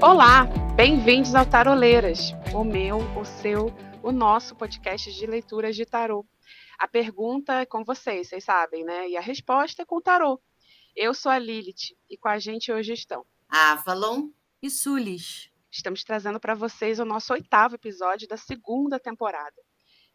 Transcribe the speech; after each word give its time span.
Olá, 0.00 0.44
bem-vindos 0.76 1.34
ao 1.34 1.44
Taroleiras, 1.44 2.30
o 2.54 2.62
meu, 2.62 2.98
o 3.18 3.24
seu, 3.24 3.66
o 4.00 4.12
nosso 4.12 4.54
podcast 4.54 5.12
de 5.12 5.26
leituras 5.26 5.74
de 5.74 5.84
tarô. 5.84 6.24
A 6.78 6.86
pergunta 6.86 7.62
é 7.62 7.66
com 7.66 7.82
vocês, 7.82 8.28
vocês 8.28 8.44
sabem, 8.44 8.84
né? 8.84 9.08
E 9.08 9.16
a 9.16 9.20
resposta 9.20 9.82
é 9.82 9.84
com 9.84 9.96
o 9.96 10.00
tarô. 10.00 10.40
Eu 10.94 11.12
sou 11.12 11.32
a 11.32 11.38
Lilith 11.38 11.96
e 12.08 12.16
com 12.16 12.28
a 12.28 12.38
gente 12.38 12.70
hoje 12.70 12.92
estão 12.92 13.26
Avalon 13.48 14.28
e 14.62 14.70
Sulis. 14.70 15.50
Estamos 15.68 16.04
trazendo 16.04 16.38
para 16.38 16.54
vocês 16.54 17.00
o 17.00 17.04
nosso 17.04 17.32
oitavo 17.32 17.74
episódio 17.74 18.28
da 18.28 18.36
segunda 18.36 19.00
temporada. 19.00 19.60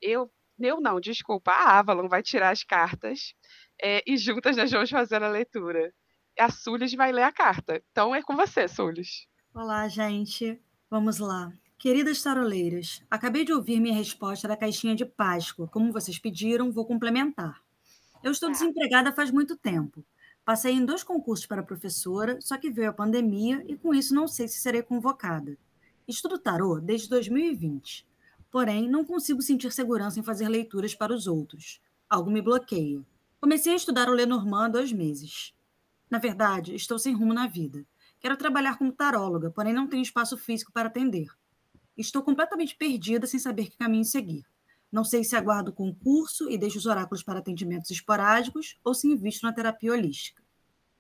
Eu, 0.02 0.32
eu 0.60 0.80
não, 0.80 0.98
desculpa, 1.02 1.52
a 1.52 1.80
Avalon 1.80 2.08
vai 2.08 2.24
tirar 2.24 2.52
as 2.52 2.64
cartas 2.64 3.36
é, 3.82 4.02
e 4.08 4.16
juntas 4.16 4.56
nós 4.56 4.72
vamos 4.72 4.90
fazer 4.90 5.22
a 5.22 5.28
leitura. 5.28 5.94
A 6.40 6.50
Sulis 6.50 6.94
vai 6.94 7.12
ler 7.12 7.24
a 7.24 7.34
carta. 7.34 7.84
Então 7.92 8.16
é 8.16 8.24
com 8.24 8.34
você, 8.38 8.66
Sulis. 8.70 9.28
Olá, 9.56 9.88
gente. 9.88 10.60
Vamos 10.90 11.20
lá. 11.20 11.54
Queridas 11.78 12.24
taroleiras, 12.24 13.04
acabei 13.10 13.46
de 13.46 13.54
ouvir 13.54 13.80
minha 13.80 13.94
resposta 13.94 14.48
da 14.48 14.58
caixinha 14.58 14.96
de 14.96 15.06
Páscoa. 15.06 15.68
Como 15.68 15.94
vocês 15.94 16.18
pediram, 16.18 16.72
vou 16.72 16.88
complementar. 16.88 17.62
Eu 18.24 18.32
estou 18.32 18.50
desempregada 18.50 19.14
faz 19.14 19.30
muito 19.30 19.56
tempo. 19.56 20.04
Passei 20.44 20.74
em 20.74 20.84
dois 20.84 21.04
concursos 21.04 21.46
para 21.46 21.62
professora, 21.62 22.40
só 22.42 22.58
que 22.58 22.72
veio 22.72 22.90
a 22.90 22.94
pandemia 22.94 23.64
e 23.68 23.78
com 23.78 23.94
isso 23.94 24.16
não 24.16 24.28
sei 24.28 24.48
se 24.48 24.60
serei 24.60 24.82
convocada. 24.82 25.56
Estudo 26.08 26.40
tarô 26.40 26.80
desde 26.80 27.08
2020. 27.10 28.08
Porém, 28.50 28.90
não 28.90 29.06
consigo 29.06 29.42
sentir 29.44 29.72
segurança 29.72 30.20
em 30.20 30.24
fazer 30.24 30.50
leituras 30.50 30.96
para 30.96 31.14
os 31.14 31.28
outros. 31.28 31.80
Algo 32.10 32.32
me 32.32 32.42
bloqueia. 32.42 33.04
Comecei 33.40 33.74
a 33.74 33.78
estudar 33.78 34.10
o 34.10 34.14
Lenormand 34.14 34.66
há 34.66 34.70
dois 34.70 34.92
meses. 34.92 35.54
Na 36.10 36.18
verdade, 36.18 36.74
estou 36.74 36.98
sem 36.98 37.14
rumo 37.14 37.36
na 37.36 37.46
vida. 37.46 37.86
Quero 38.24 38.38
trabalhar 38.38 38.78
como 38.78 38.94
taróloga, 38.94 39.52
porém 39.52 39.74
não 39.74 39.86
tenho 39.86 40.02
espaço 40.02 40.38
físico 40.38 40.72
para 40.72 40.88
atender. 40.88 41.28
Estou 41.98 42.24
completamente 42.24 42.74
perdida 42.74 43.28
sem 43.28 43.38
saber 43.38 43.70
que 43.70 43.78
caminho 43.78 44.06
seguir. 44.06 44.46
Não 44.90 45.04
sei 45.04 45.26
se 45.26 45.36
aguardo 45.36 45.72
o 45.72 45.74
concurso 45.74 46.50
e 46.50 46.58
deixo 46.58 46.78
os 46.78 46.86
oráculos 46.86 47.22
para 47.22 47.40
atendimentos 47.40 47.92
esporádicos 47.92 48.80
ou 48.82 48.94
se 48.94 49.08
invisto 49.10 49.46
na 49.46 49.52
terapia 49.52 49.92
holística. 49.92 50.42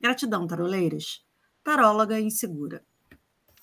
Gratidão, 0.02 0.46
taroleiras. 0.46 1.26
Taróloga 1.64 2.20
insegura. 2.20 2.84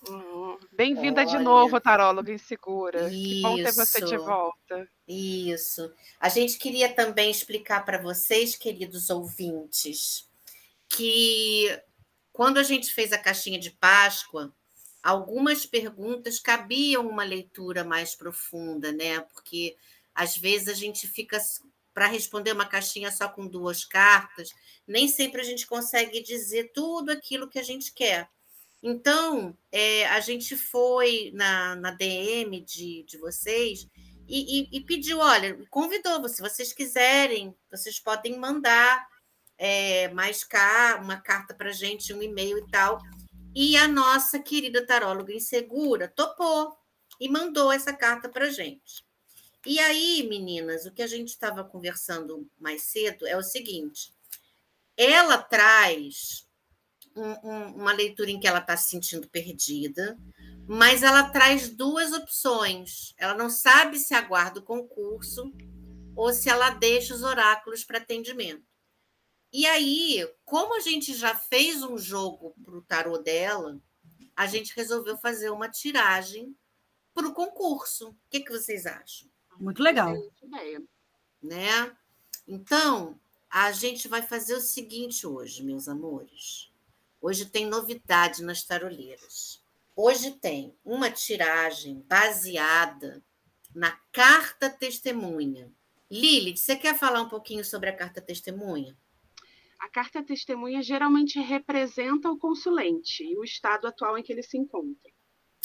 Hum, 0.09 0.57
Bem-vinda 0.73 1.27
de 1.27 1.39
novo, 1.39 1.79
taróloga 1.83 2.33
insegura. 2.33 3.13
Isso, 3.13 3.29
que 3.29 3.43
bom 3.43 3.57
ter 3.57 3.73
você 3.73 4.01
de 4.01 4.17
volta. 4.17 4.89
Isso. 5.07 5.93
A 6.19 6.31
gente 6.31 6.57
queria 6.57 6.95
também 6.95 7.31
explicar 7.31 7.85
para 7.85 8.01
vocês, 8.01 8.57
queridos 8.57 9.11
ouvintes, 9.11 10.27
que 10.89 11.79
quando 12.41 12.57
a 12.57 12.63
gente 12.63 12.95
fez 12.95 13.13
a 13.13 13.19
caixinha 13.19 13.61
de 13.61 13.71
Páscoa, 13.71 14.51
algumas 15.03 15.67
perguntas 15.67 16.41
cabiam 16.41 17.07
uma 17.07 17.23
leitura 17.23 17.85
mais 17.85 18.15
profunda, 18.15 18.91
né? 18.91 19.21
Porque 19.21 19.77
às 20.15 20.39
vezes 20.39 20.69
a 20.69 20.73
gente 20.73 21.07
fica 21.07 21.39
para 21.93 22.07
responder 22.07 22.53
uma 22.53 22.65
caixinha 22.65 23.13
só 23.13 23.29
com 23.29 23.47
duas 23.47 23.85
cartas, 23.85 24.55
nem 24.89 25.07
sempre 25.07 25.43
a 25.43 25.45
gente 25.45 25.67
consegue 25.67 26.23
dizer 26.23 26.73
tudo 26.73 27.13
aquilo 27.13 27.47
que 27.47 27.59
a 27.59 27.63
gente 27.63 27.93
quer. 27.93 28.27
Então, 28.83 29.55
é, 29.71 30.07
a 30.07 30.21
gente 30.21 30.57
foi 30.57 31.33
na, 31.35 31.77
na 31.77 31.91
DM 31.91 32.59
de, 32.63 33.03
de 33.03 33.19
vocês 33.19 33.87
e, 34.27 34.63
e, 34.63 34.79
e 34.79 34.81
pediu: 34.81 35.19
olha, 35.19 35.59
convidou, 35.69 36.27
se 36.27 36.41
vocês 36.41 36.73
quiserem, 36.73 37.55
vocês 37.71 37.99
podem 37.99 38.39
mandar 38.39 39.10
mais 40.09 40.45
cá, 40.45 41.01
uma 41.03 41.17
carta 41.21 41.55
para 41.55 41.73
gente, 41.73 42.13
um 42.13 42.23
e-mail 42.23 42.59
e 42.59 42.71
tal. 42.71 43.01
E 43.55 43.77
a 43.77 43.89
nossa 43.89 44.39
querida 44.39 44.87
taróloga 44.87 45.33
insegura 45.33 46.09
topou 46.09 46.77
e 47.21 47.29
mandou 47.29 47.73
essa 47.73 47.93
carta 47.93 48.29
para 48.29 48.51
gente. 48.51 49.05
E 49.67 49.79
aí, 49.79 50.27
meninas, 50.29 50.87
o 50.87 50.93
que 50.93 51.03
a 51.03 51.07
gente 51.07 51.29
estava 51.29 51.63
conversando 51.63 52.49
mais 52.59 52.83
cedo 52.83 53.27
é 53.27 53.37
o 53.37 53.43
seguinte: 53.43 54.13
ela 54.97 55.37
traz 55.37 56.47
um, 57.15 57.49
um, 57.49 57.75
uma 57.75 57.93
leitura 57.93 58.31
em 58.31 58.41
que 58.41 58.49
ela 58.49 58.61
está 58.61 58.77
se 58.77 58.91
sentindo 58.91 59.29
perdida, 59.29 60.17
mas 60.67 61.03
ela 61.03 61.25
traz 61.25 61.69
duas 61.69 62.13
opções. 62.13 63.15
Ela 63.19 63.35
não 63.35 63.51
sabe 63.51 63.99
se 63.99 64.15
aguarda 64.15 64.61
o 64.61 64.65
concurso 64.65 65.53
ou 66.17 66.33
se 66.33 66.49
ela 66.49 66.71
deixa 66.71 67.15
os 67.15 67.23
oráculos 67.23 67.85
para 67.85 67.99
atendimento. 67.99 68.70
E 69.53 69.67
aí, 69.67 70.29
como 70.45 70.77
a 70.77 70.81
gente 70.81 71.15
já 71.15 71.35
fez 71.35 71.83
um 71.83 71.99
jogo 71.99 72.55
para 72.65 72.77
o 72.77 72.83
tarô 72.83 73.19
dela, 73.19 73.81
a 74.37 74.47
gente 74.47 74.73
resolveu 74.77 75.17
fazer 75.19 75.51
uma 75.51 75.69
tiragem 75.69 76.55
para 77.13 77.27
o 77.27 77.35
concurso. 77.35 78.11
O 78.11 78.17
que, 78.31 78.41
que 78.41 78.53
vocês 78.53 78.87
acham? 78.87 79.29
Muito 79.59 79.83
legal. 79.83 80.15
Né? 81.43 81.97
Então, 82.47 83.19
a 83.51 83.73
gente 83.73 84.07
vai 84.07 84.23
fazer 84.23 84.55
o 84.55 84.61
seguinte 84.61 85.27
hoje, 85.27 85.65
meus 85.65 85.89
amores. 85.89 86.71
Hoje 87.21 87.45
tem 87.45 87.67
novidade 87.67 88.43
nas 88.43 88.63
taroleiras. 88.63 89.63
Hoje 89.95 90.31
tem 90.31 90.75
uma 90.85 91.11
tiragem 91.11 92.05
baseada 92.09 93.23
na 93.75 93.91
carta 94.13 94.71
testemunha. 94.71 95.71
Lili, 96.11 96.57
você 96.57 96.77
quer 96.77 96.97
falar 96.99 97.21
um 97.21 97.29
pouquinho 97.29 97.65
sobre 97.65 97.91
a 97.91 97.97
carta 97.97 98.21
testemunha? 98.21 98.97
A 99.81 99.89
carta 99.89 100.23
testemunha 100.23 100.83
geralmente 100.83 101.41
representa 101.41 102.31
o 102.31 102.39
consulente 102.39 103.25
e 103.25 103.37
o 103.39 103.43
estado 103.43 103.87
atual 103.87 104.19
em 104.19 104.23
que 104.23 104.33
ele 104.33 104.43
se 104.43 104.59
encontra. 104.59 105.11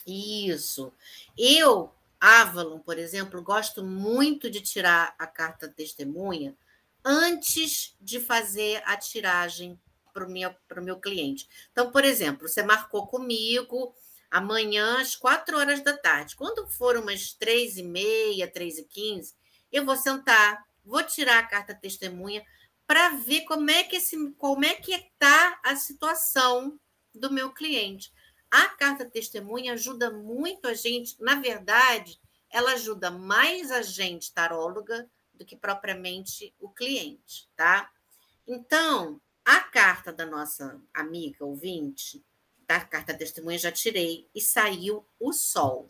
Isso. 0.08 0.94
Eu, 1.38 1.94
Avalon, 2.20 2.80
por 2.80 2.98
exemplo, 2.98 3.44
gosto 3.44 3.84
muito 3.84 4.50
de 4.50 4.62
tirar 4.62 5.14
a 5.20 5.28
carta 5.28 5.68
testemunha 5.68 6.56
antes 7.04 7.96
de 8.00 8.20
fazer 8.20 8.82
a 8.86 8.96
tiragem 8.96 9.80
para 10.14 10.26
o 10.26 10.32
meu, 10.32 10.56
meu 10.82 11.00
cliente. 11.00 11.48
Então, 11.72 11.92
por 11.92 12.06
exemplo, 12.06 12.48
você 12.48 12.64
marcou 12.64 13.06
comigo 13.06 13.94
amanhã 14.32 15.02
às 15.02 15.16
quatro 15.16 15.58
horas 15.58 15.84
da 15.84 15.96
tarde. 15.96 16.36
Quando 16.36 16.68
for 16.68 16.96
umas 16.96 17.34
três 17.34 17.78
e 17.78 17.84
meia, 17.84 18.50
três 18.50 18.78
e 18.78 18.86
quinze, 18.86 19.36
eu 19.72 19.86
vou 19.86 19.98
sentar, 19.98 20.66
vou 20.84 21.04
tirar 21.04 21.40
a 21.40 21.48
carta 21.48 21.76
testemunha 21.76 22.44
para 22.88 23.10
ver 23.10 23.42
como 23.42 23.70
é 23.70 23.84
que 23.84 23.98
esse, 23.98 24.32
como 24.32 24.64
é 24.64 24.76
que 24.76 24.94
está 24.94 25.60
a 25.64 25.76
situação 25.76 26.80
do 27.14 27.32
meu 27.32 27.52
cliente. 27.52 28.14
A 28.52 28.68
carta 28.70 29.06
testemunha 29.06 29.74
ajuda 29.74 30.12
muito 30.12 30.68
a 30.68 30.74
gente, 30.74 31.16
na 31.22 31.36
verdade, 31.36 32.20
ela 32.50 32.74
ajuda 32.74 33.10
mais 33.12 33.72
a 33.72 33.82
gente 33.82 34.32
taróloga 34.34 35.10
do 35.34 35.46
que 35.46 35.56
propriamente 35.56 36.54
o 36.60 36.70
cliente, 36.70 37.50
tá? 37.56 37.92
Então, 38.48 39.20
a 39.44 39.60
carta 39.60 40.14
da 40.14 40.26
nossa 40.26 40.80
amiga 40.94 41.44
ouvinte, 41.44 42.24
da 42.68 42.80
carta 42.80 43.14
testemunha 43.14 43.60
já 43.60 43.72
tirei 43.72 44.28
e 44.34 44.42
saiu 44.42 45.06
o 45.20 45.34
sol. 45.34 45.90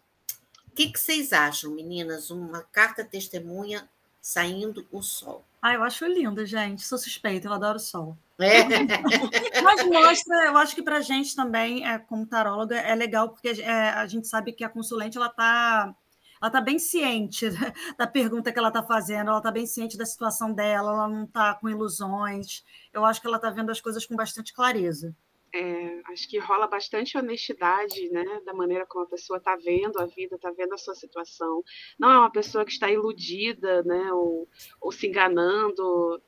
O 0.67 0.71
que, 0.71 0.91
que 0.91 0.99
vocês 0.99 1.31
acham, 1.31 1.71
meninas? 1.71 2.29
Uma 2.29 2.63
carta 2.63 3.03
testemunha 3.03 3.89
saindo 4.21 4.87
o 4.91 5.01
sol. 5.01 5.45
Ah, 5.65 5.73
eu 5.73 5.81
acho 5.81 6.05
lindo, 6.05 6.45
gente. 6.45 6.83
Sou 6.85 6.95
suspeita, 6.95 7.47
eu 7.47 7.51
adoro 7.53 7.77
o 7.77 7.79
sol. 7.79 8.15
É. 8.37 8.61
Mas 9.63 9.83
mostra, 9.87 10.45
eu 10.45 10.57
acho 10.57 10.75
que 10.75 10.83
para 10.83 10.97
a 10.97 11.01
gente 11.01 11.35
também, 11.35 11.83
é, 11.89 11.97
como 11.97 12.23
taróloga, 12.27 12.75
é 12.77 12.93
legal, 12.93 13.29
porque 13.29 13.47
é, 13.47 13.89
a 13.89 14.05
gente 14.05 14.27
sabe 14.27 14.53
que 14.53 14.63
a 14.63 14.69
consulente 14.69 15.17
ela 15.17 15.25
está 15.25 15.95
ela 16.39 16.49
está 16.49 16.61
bem 16.61 16.77
ciente 16.77 17.49
da 17.97 18.05
pergunta 18.05 18.51
que 18.51 18.59
ela 18.59 18.67
está 18.67 18.83
fazendo, 18.83 19.29
ela 19.29 19.39
está 19.39 19.49
bem 19.49 19.65
ciente 19.65 19.97
da 19.97 20.05
situação 20.05 20.53
dela, 20.53 20.91
ela 20.91 21.07
não 21.07 21.23
está 21.23 21.55
com 21.55 21.67
ilusões. 21.67 22.63
Eu 22.93 23.03
acho 23.03 23.19
que 23.19 23.25
ela 23.25 23.37
está 23.37 23.49
vendo 23.49 23.71
as 23.71 23.81
coisas 23.81 24.05
com 24.05 24.15
bastante 24.15 24.53
clareza. 24.53 25.15
É, 25.57 26.01
acho 26.11 26.27
que 26.27 26.37
rola 26.37 26.67
bastante 26.67 27.17
honestidade, 27.17 28.09
né, 28.09 28.41
da 28.45 28.53
maneira 28.53 28.85
como 28.85 29.05
a 29.05 29.07
pessoa 29.07 29.37
está 29.37 29.55
vendo 29.55 29.97
a 30.01 30.05
vida, 30.05 30.35
está 30.35 30.51
vendo 30.51 30.73
a 30.73 30.77
sua 30.77 30.93
situação. 30.95 31.63
Não 31.97 32.11
é 32.11 32.17
uma 32.19 32.29
pessoa 32.29 32.65
que 32.65 32.71
está 32.71 32.91
iludida, 32.91 33.81
né, 33.83 34.11
ou, 34.11 34.49
ou 34.81 34.91
se 34.91 35.07
enganando 35.07 36.21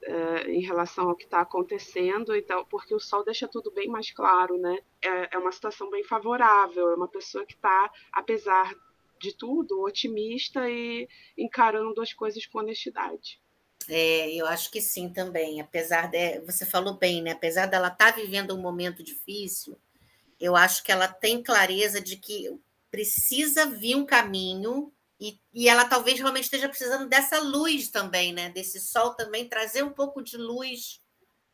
é, 0.00 0.50
em 0.52 0.60
relação 0.60 1.08
ao 1.08 1.16
que 1.16 1.24
está 1.24 1.40
acontecendo, 1.40 2.36
então, 2.36 2.64
porque 2.66 2.94
o 2.94 3.00
sol 3.00 3.24
deixa 3.24 3.48
tudo 3.48 3.72
bem 3.72 3.88
mais 3.88 4.12
claro, 4.12 4.56
né? 4.58 4.78
É, 5.02 5.34
é 5.34 5.38
uma 5.38 5.50
situação 5.50 5.90
bem 5.90 6.04
favorável, 6.04 6.88
é 6.90 6.94
uma 6.94 7.08
pessoa 7.08 7.44
que 7.44 7.54
está, 7.54 7.90
apesar 8.12 8.72
de 9.18 9.36
tudo, 9.36 9.82
otimista 9.82 10.70
e 10.70 11.08
encarando 11.36 12.00
as 12.00 12.12
coisas 12.12 12.46
com 12.46 12.58
honestidade. 12.58 13.40
É, 13.88 14.32
eu 14.34 14.46
acho 14.46 14.70
que 14.70 14.80
sim 14.80 15.08
também. 15.08 15.60
Apesar 15.60 16.10
de. 16.10 16.40
Você 16.40 16.66
falou 16.66 16.94
bem, 16.94 17.22
né? 17.22 17.32
Apesar 17.32 17.66
dela 17.66 17.88
estar 17.88 18.12
tá 18.12 18.18
vivendo 18.20 18.54
um 18.54 18.60
momento 18.60 19.02
difícil, 19.02 19.78
eu 20.40 20.56
acho 20.56 20.82
que 20.82 20.92
ela 20.92 21.08
tem 21.08 21.42
clareza 21.42 22.00
de 22.00 22.16
que 22.16 22.58
precisa 22.90 23.66
vir 23.66 23.96
um 23.96 24.06
caminho 24.06 24.92
e, 25.20 25.40
e 25.52 25.68
ela 25.68 25.84
talvez 25.84 26.18
realmente 26.18 26.44
esteja 26.44 26.68
precisando 26.68 27.08
dessa 27.08 27.40
luz 27.40 27.88
também, 27.88 28.32
né? 28.32 28.50
Desse 28.50 28.80
sol 28.80 29.14
também, 29.14 29.48
trazer 29.48 29.82
um 29.82 29.92
pouco 29.92 30.22
de 30.22 30.36
luz 30.36 31.00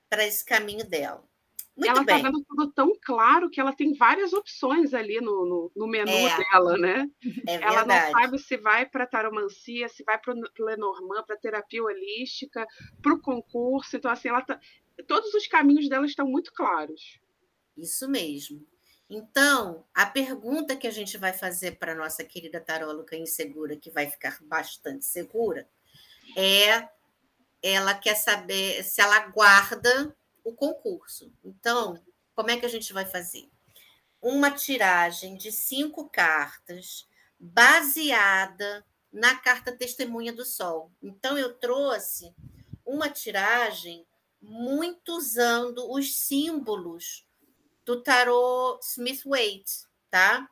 para 0.09 0.27
esse 0.27 0.45
caminho 0.45 0.85
dela. 0.87 1.25
Muito 1.75 1.91
ela 1.91 2.05
bem. 2.05 2.17
tá 2.21 2.29
vendo 2.29 2.45
tudo 2.45 2.71
tão 2.73 2.93
claro 3.03 3.49
que 3.49 3.59
ela 3.61 3.73
tem 3.73 3.95
várias 3.95 4.33
opções 4.35 4.93
ali 4.93 5.21
no, 5.21 5.47
no, 5.47 5.73
no 5.75 5.87
menu 5.87 6.11
É. 6.11 6.37
dela, 6.37 6.77
né? 6.77 7.11
É 7.47 7.55
ela 7.55 7.85
não 7.85 8.11
sabe 8.13 8.39
se 8.39 8.57
vai 8.59 8.85
para 8.85 9.07
taromancia, 9.07 9.89
se 9.89 10.05
vai 10.05 10.19
para 10.19 10.35
o 10.35 10.65
Lenormand, 10.65 11.25
para 11.25 11.37
terapia 11.37 11.83
holística, 11.83 12.67
para 13.01 13.15
o 13.15 13.21
concurso. 13.21 13.97
Então, 13.97 14.11
assim, 14.11 14.29
ela 14.29 14.43
tá... 14.43 14.61
todos 15.07 15.33
os 15.33 15.47
caminhos 15.47 15.89
dela 15.89 16.05
estão 16.05 16.27
muito 16.27 16.53
claros. 16.53 17.19
Isso 17.77 18.07
mesmo. 18.07 18.67
Então, 19.09 19.85
a 19.95 20.07
pergunta 20.07 20.77
que 20.77 20.87
a 20.87 20.91
gente 20.91 21.17
vai 21.17 21.33
fazer 21.33 21.79
para 21.79 21.93
a 21.93 21.97
nossa 21.97 22.23
querida 22.23 22.61
taróloga 22.61 23.17
insegura, 23.17 23.77
que 23.77 23.91
vai 23.91 24.07
ficar 24.09 24.39
bastante 24.43 25.05
segura, 25.05 25.67
é 26.37 26.89
ela 27.63 27.95
quer 27.95 28.15
saber 28.15 28.83
se 28.83 29.01
ela 29.01 29.21
guarda 29.29 30.15
o 30.45 30.53
concurso. 30.53 31.33
Então, 31.45 32.03
como 32.35 32.51
é 32.51 32.57
que 32.57 32.67
a 32.67 32.69
gente 32.69 32.93
vai 32.93 33.05
fazer? 33.05 33.49
Uma 34.21 34.51
tiragem 34.51 35.37
de 35.37 35.51
cinco 35.51 36.09
cartas 36.09 37.09
baseada 37.39 38.85
na 39.13 39.37
carta 39.37 39.77
Testemunha 39.77 40.33
do 40.33 40.45
Sol. 40.45 40.91
Então, 41.03 41.37
eu 41.37 41.55
trouxe 41.55 42.35
uma 42.85 43.09
tiragem 43.09 44.07
muito 44.41 45.17
usando 45.17 45.91
os 45.91 46.17
símbolos 46.17 47.27
do 47.85 48.03
tarô 48.03 48.79
Smith-Waite, 48.83 49.87
tá? 50.11 50.49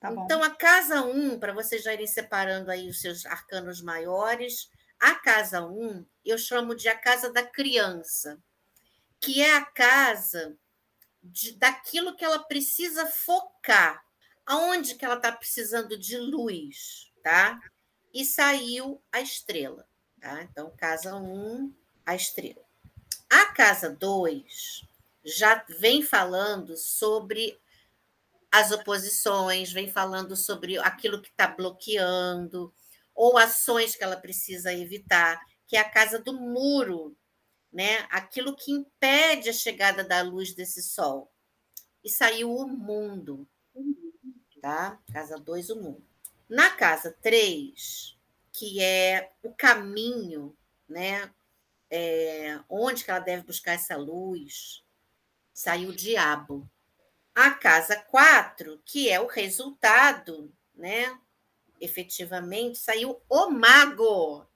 Tá. 0.00 0.12
Então, 0.12 0.42
a 0.42 0.50
casa 0.50 1.02
1, 1.02 1.38
para 1.38 1.52
vocês 1.52 1.82
já 1.82 1.92
irem 1.92 2.06
separando 2.06 2.70
aí 2.70 2.88
os 2.88 3.00
seus 3.00 3.24
arcanos 3.24 3.80
maiores, 3.80 4.70
a 5.00 5.14
casa 5.14 5.64
1 5.64 6.04
eu 6.24 6.38
chamo 6.38 6.74
de 6.74 6.88
a 6.88 6.98
casa 6.98 7.32
da 7.32 7.42
criança, 7.42 8.38
que 9.24 9.40
é 9.40 9.56
a 9.56 9.64
casa 9.64 10.54
de, 11.22 11.52
daquilo 11.52 12.14
que 12.14 12.24
ela 12.24 12.40
precisa 12.40 13.06
focar, 13.06 14.04
aonde 14.44 14.94
que 14.96 15.04
ela 15.04 15.16
está 15.16 15.32
precisando 15.32 15.98
de 15.98 16.18
luz, 16.18 17.10
tá? 17.22 17.58
E 18.12 18.22
saiu 18.24 19.02
a 19.10 19.22
estrela, 19.22 19.88
tá? 20.20 20.42
Então, 20.42 20.70
casa 20.76 21.16
1, 21.16 21.74
a 22.04 22.14
estrela. 22.14 22.62
A 23.30 23.46
casa 23.46 23.88
2 23.88 24.82
já 25.24 25.64
vem 25.80 26.02
falando 26.02 26.76
sobre 26.76 27.58
as 28.52 28.70
oposições, 28.70 29.72
vem 29.72 29.90
falando 29.90 30.36
sobre 30.36 30.78
aquilo 30.78 31.22
que 31.22 31.30
está 31.30 31.48
bloqueando, 31.48 32.72
ou 33.14 33.38
ações 33.38 33.96
que 33.96 34.04
ela 34.04 34.16
precisa 34.16 34.72
evitar, 34.72 35.40
que 35.66 35.76
é 35.76 35.80
a 35.80 35.88
casa 35.88 36.18
do 36.18 36.34
muro, 36.34 37.16
né? 37.74 38.06
Aquilo 38.08 38.54
que 38.54 38.70
impede 38.70 39.50
a 39.50 39.52
chegada 39.52 40.04
da 40.04 40.22
luz 40.22 40.54
desse 40.54 40.80
sol. 40.80 41.28
E 42.04 42.08
saiu 42.08 42.54
o 42.54 42.68
mundo, 42.68 43.48
tá? 44.62 45.00
Casa 45.12 45.36
2, 45.36 45.70
o 45.70 45.76
mundo. 45.82 46.04
Na 46.48 46.70
casa 46.70 47.16
3, 47.20 48.16
que 48.52 48.80
é 48.80 49.32
o 49.42 49.52
caminho, 49.52 50.56
né? 50.88 51.28
É, 51.90 52.60
onde 52.68 53.04
que 53.04 53.10
ela 53.10 53.18
deve 53.18 53.42
buscar 53.42 53.72
essa 53.72 53.96
luz, 53.96 54.84
saiu 55.52 55.88
o 55.88 55.96
diabo. 55.96 56.70
A 57.34 57.50
casa 57.50 57.96
4, 57.96 58.80
que 58.84 59.10
é 59.10 59.18
o 59.20 59.26
resultado, 59.26 60.52
né? 60.72 61.18
Efetivamente, 61.80 62.78
saiu 62.78 63.20
o 63.28 63.50
mago. 63.50 64.46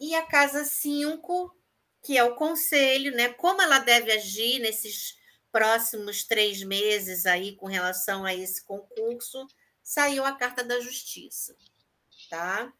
E 0.00 0.14
a 0.14 0.24
casa 0.24 0.64
5, 0.64 1.54
que 2.02 2.16
é 2.16 2.24
o 2.24 2.36
conselho, 2.36 3.14
né? 3.14 3.30
Como 3.30 3.60
ela 3.60 3.78
deve 3.78 4.12
agir 4.12 4.60
nesses 4.60 5.18
próximos 5.50 6.24
três 6.24 6.62
meses 6.62 7.26
aí 7.26 7.56
com 7.56 7.66
relação 7.66 8.24
a 8.24 8.34
esse 8.34 8.64
concurso, 8.64 9.46
saiu 9.82 10.24
a 10.24 10.32
carta 10.32 10.62
da 10.62 10.78
justiça, 10.80 11.56
tá? 12.28 12.72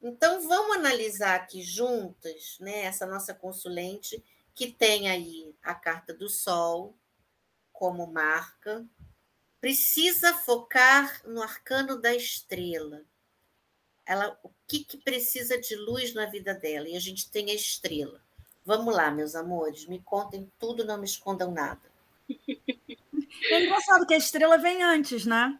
Então, 0.00 0.46
vamos 0.46 0.76
analisar 0.76 1.36
aqui 1.36 1.62
juntas, 1.62 2.56
né? 2.60 2.82
Essa 2.82 3.06
nossa 3.06 3.32
consulente 3.32 4.22
que 4.54 4.70
tem 4.70 5.08
aí 5.08 5.54
a 5.62 5.74
carta 5.74 6.12
do 6.12 6.28
Sol 6.28 6.96
como 7.72 8.06
marca, 8.06 8.86
precisa 9.60 10.34
focar 10.34 11.20
no 11.26 11.42
arcano 11.42 12.00
da 12.00 12.14
estrela. 12.14 13.04
Ela, 14.06 14.38
o 14.42 14.50
que, 14.66 14.84
que 14.84 14.96
precisa 14.96 15.58
de 15.60 15.76
luz 15.76 16.14
na 16.14 16.26
vida 16.26 16.54
dela? 16.54 16.88
E 16.88 16.96
a 16.96 17.00
gente 17.00 17.30
tem 17.30 17.50
a 17.50 17.54
estrela. 17.54 18.20
Vamos 18.64 18.94
lá, 18.94 19.10
meus 19.10 19.34
amores, 19.34 19.86
me 19.86 20.00
contem 20.00 20.50
tudo, 20.58 20.84
não 20.84 20.98
me 20.98 21.04
escondam 21.04 21.50
nada. 21.50 21.80
É 23.50 23.64
engraçado 23.64 24.06
que 24.06 24.14
a 24.14 24.18
estrela 24.18 24.56
vem 24.56 24.82
antes, 24.82 25.26
né? 25.26 25.58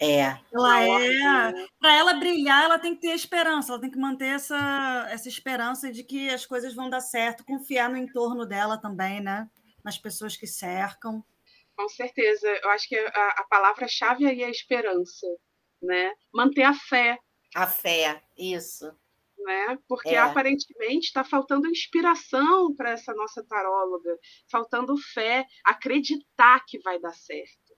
É, 0.00 0.36
Ela 0.52 0.82
é. 0.82 1.66
Para 1.78 1.94
ela 1.94 2.14
brilhar, 2.14 2.64
ela 2.64 2.78
tem 2.78 2.94
que 2.94 3.02
ter 3.02 3.14
esperança, 3.14 3.72
ela 3.72 3.80
tem 3.80 3.90
que 3.90 3.98
manter 3.98 4.26
essa, 4.34 5.06
essa 5.10 5.28
esperança 5.28 5.92
de 5.92 6.02
que 6.02 6.28
as 6.30 6.44
coisas 6.44 6.74
vão 6.74 6.90
dar 6.90 7.00
certo, 7.00 7.44
confiar 7.44 7.88
no 7.88 7.96
entorno 7.96 8.44
dela 8.44 8.76
também, 8.76 9.20
né? 9.20 9.48
Nas 9.84 9.96
pessoas 9.96 10.36
que 10.36 10.46
cercam. 10.46 11.24
Com 11.76 11.88
certeza. 11.88 12.48
Eu 12.48 12.70
acho 12.70 12.88
que 12.88 12.96
a, 12.96 13.28
a 13.38 13.44
palavra-chave 13.48 14.26
aí 14.26 14.42
é 14.42 14.46
a 14.46 14.50
esperança, 14.50 15.26
né? 15.84 16.12
Manter 16.32 16.62
a 16.64 16.74
fé, 16.74 17.18
a 17.54 17.66
fé, 17.66 18.22
isso. 18.36 18.86
né? 19.38 19.78
Porque 19.88 20.08
É. 20.10 20.18
aparentemente 20.18 21.06
está 21.06 21.22
faltando 21.24 21.68
inspiração 21.68 22.74
para 22.74 22.90
essa 22.90 23.14
nossa 23.14 23.44
taróloga, 23.44 24.18
faltando 24.50 24.96
fé, 25.12 25.46
acreditar 25.64 26.64
que 26.66 26.78
vai 26.80 26.98
dar 26.98 27.14
certo. 27.14 27.74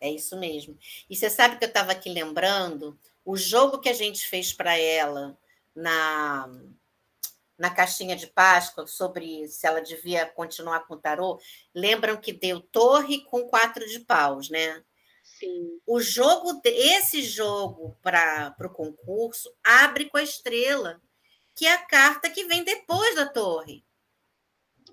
É 0.00 0.10
isso 0.10 0.36
mesmo. 0.38 0.76
E 1.08 1.14
você 1.14 1.30
sabe 1.30 1.58
que 1.58 1.64
eu 1.64 1.68
estava 1.68 1.92
aqui 1.92 2.08
lembrando 2.10 2.98
o 3.24 3.36
jogo 3.36 3.78
que 3.78 3.88
a 3.88 3.92
gente 3.92 4.26
fez 4.26 4.52
para 4.52 4.76
ela 4.76 5.38
na, 5.74 6.48
na 7.56 7.70
caixinha 7.70 8.16
de 8.16 8.26
Páscoa 8.26 8.86
sobre 8.86 9.46
se 9.46 9.64
ela 9.66 9.80
devia 9.80 10.26
continuar 10.26 10.80
com 10.86 10.94
o 10.94 10.98
tarô. 11.00 11.40
Lembram 11.72 12.16
que 12.16 12.32
deu 12.32 12.60
torre 12.60 13.24
com 13.26 13.46
quatro 13.48 13.86
de 13.86 14.00
paus, 14.00 14.50
né? 14.50 14.82
Sim, 15.42 15.80
O 15.84 16.00
jogo, 16.00 16.60
esse 16.64 17.22
jogo 17.22 17.96
para 18.00 18.54
o 18.60 18.70
concurso 18.70 19.52
abre 19.64 20.08
com 20.08 20.16
a 20.16 20.22
estrela, 20.22 21.02
que 21.56 21.66
é 21.66 21.72
a 21.72 21.84
carta 21.84 22.30
que 22.30 22.44
vem 22.44 22.62
depois 22.62 23.16
da 23.16 23.26
torre. 23.26 23.84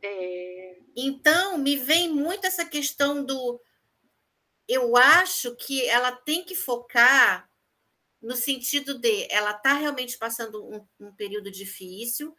é, 0.01 0.79
Então, 0.95 1.57
me 1.57 1.75
vem 1.75 2.09
muito 2.09 2.47
essa 2.47 2.65
questão 2.65 3.23
do. 3.23 3.61
Eu 4.67 4.97
acho 4.97 5.55
que 5.55 5.85
ela 5.85 6.11
tem 6.11 6.43
que 6.43 6.55
focar 6.55 7.49
no 8.21 8.35
sentido 8.35 8.97
de 8.97 9.27
ela 9.31 9.51
está 9.51 9.73
realmente 9.73 10.17
passando 10.17 10.65
um, 10.65 10.85
um 10.99 11.13
período 11.13 11.49
difícil, 11.51 12.35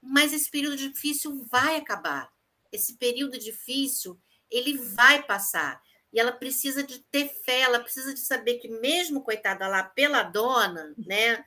mas 0.00 0.32
esse 0.32 0.50
período 0.50 0.76
difícil 0.76 1.44
vai 1.46 1.76
acabar. 1.76 2.30
Esse 2.70 2.96
período 2.96 3.38
difícil 3.38 4.20
ele 4.50 4.76
vai 4.78 5.22
passar. 5.22 5.82
E 6.12 6.18
ela 6.18 6.32
precisa 6.32 6.82
de 6.82 7.00
ter 7.10 7.28
fé, 7.44 7.60
ela 7.60 7.80
precisa 7.80 8.14
de 8.14 8.20
saber 8.20 8.58
que, 8.58 8.68
mesmo, 8.68 9.22
coitada 9.22 9.68
lá, 9.68 9.82
pela 9.82 10.22
dona, 10.22 10.94
né? 10.96 11.44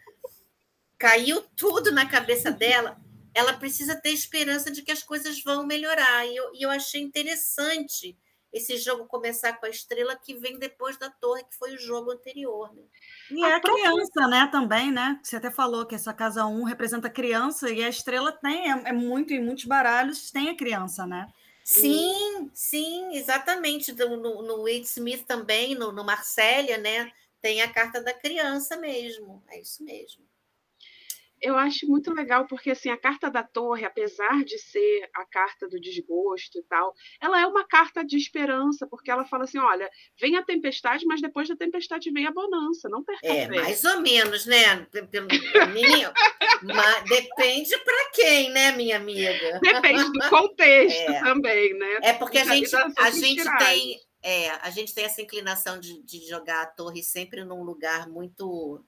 Caiu 0.98 1.42
tudo 1.56 1.92
na 1.92 2.08
cabeça 2.08 2.52
dela, 2.52 2.98
ela 3.34 3.54
precisa 3.54 3.96
ter 4.00 4.12
esperança 4.12 4.70
de 4.72 4.84
que 4.84 4.92
as 4.92 5.04
coisas 5.04 5.42
vão 5.44 5.66
melhorar. 5.66 6.26
E 6.28 6.36
eu, 6.36 6.52
e 6.54 6.62
eu 6.64 6.70
achei 6.70 7.02
interessante 7.02 8.18
esse 8.54 8.78
jogo 8.78 9.08
começar 9.08 9.54
com 9.54 9.66
a 9.66 9.70
estrela 9.70 10.16
que 10.16 10.36
vem 10.36 10.60
depois 10.60 10.98
da 10.98 11.10
torre, 11.10 11.44
que 11.46 11.56
foi 11.58 11.74
o 11.74 11.80
jogo 11.80 12.12
anterior. 12.12 12.74
Né? 12.76 12.84
E 13.30 13.46
é 13.46 13.54
A 13.54 13.56
a 13.56 13.62
criança, 13.62 14.28
né, 14.28 14.48
também, 14.52 14.92
né? 14.92 15.20
Você 15.24 15.38
até 15.38 15.50
falou 15.50 15.86
que 15.86 15.96
essa 15.96 16.14
casa 16.14 16.46
1 16.46 16.64
representa 16.64 17.08
a 17.08 17.12
criança 17.12 17.70
e 17.70 17.84
a 17.84 17.90
estrela 17.90 18.32
tem, 18.32 18.72
é, 18.72 18.90
é 18.90 18.94
muito, 18.94 19.34
em 19.34 19.44
muitos 19.44 19.66
baralhos 19.66 20.32
tem 20.32 20.50
a 20.50 20.58
criança, 20.58 21.06
né? 21.08 21.28
Sim, 21.64 22.50
sim, 22.54 23.16
exatamente. 23.16 23.94
No, 23.94 24.18
no, 24.18 24.58
Wade 24.64 24.82
Smith 24.86 25.26
também, 25.26 25.76
no, 25.76 25.92
no 25.92 26.04
Marsella, 26.04 26.78
né? 26.78 27.12
Tem 27.42 27.62
a 27.62 27.72
carta 27.72 28.02
da 28.02 28.14
criança 28.14 28.78
mesmo. 28.78 29.44
É 29.48 29.60
isso 29.60 29.84
mesmo. 29.84 30.31
Eu 31.42 31.58
acho 31.58 31.88
muito 31.88 32.14
legal 32.14 32.46
porque 32.48 32.72
assim 32.72 32.90
a 32.90 32.98
carta 32.98 33.30
da 33.30 33.44
torre, 33.44 33.84
apesar 33.86 34.44
de 34.44 34.58
ser 34.60 35.10
a 35.16 35.26
carta 35.26 35.68
do 35.68 35.80
desgosto 35.80 36.60
e 36.60 36.64
tal, 36.64 36.94
ela 37.20 37.42
é 37.42 37.46
uma 37.46 37.66
carta 37.68 38.06
de 38.06 38.18
esperança 38.18 38.88
porque 38.88 39.10
ela 39.10 39.26
fala 39.26 39.46
assim, 39.46 39.58
olha, 39.58 39.90
vem 40.20 40.38
a 40.38 40.44
tempestade, 40.44 41.06
mas 41.06 41.22
depois 41.22 41.48
da 41.48 41.56
tempestade 41.56 42.12
vem 42.12 42.28
a 42.28 42.32
bonança, 42.32 42.88
não 42.90 43.04
perca 43.04 43.28
É, 43.28 43.48
mais 43.48 43.84
ou 43.84 44.02
menos, 44.02 44.46
né? 44.46 44.86
Pelo, 45.10 45.28
minha, 45.74 46.14
mas 46.64 47.04
depende 47.06 47.78
para 47.80 48.10
quem, 48.14 48.52
né, 48.52 48.72
minha 48.72 48.98
amiga? 48.98 49.60
Depende 49.62 50.12
do 50.12 50.20
contexto 50.30 51.12
É. 51.12 51.20
também, 51.22 51.74
né? 51.78 52.00
É 52.04 52.14
porque 52.14 52.38
a 52.38 52.46
gente, 52.46 52.76
a 52.76 53.10
gente 53.10 53.44
tem, 53.58 54.00
é, 54.22 54.52
a 54.52 54.70
gente 54.70 54.94
tem 54.94 55.06
essa 55.06 55.22
inclinação 55.22 55.80
de, 55.80 56.02
de 56.04 56.28
jogar 56.28 56.62
a 56.62 56.68
torre 56.68 57.02
sempre 57.02 57.44
num 57.44 57.64
lugar 57.64 58.08
muito 58.08 58.84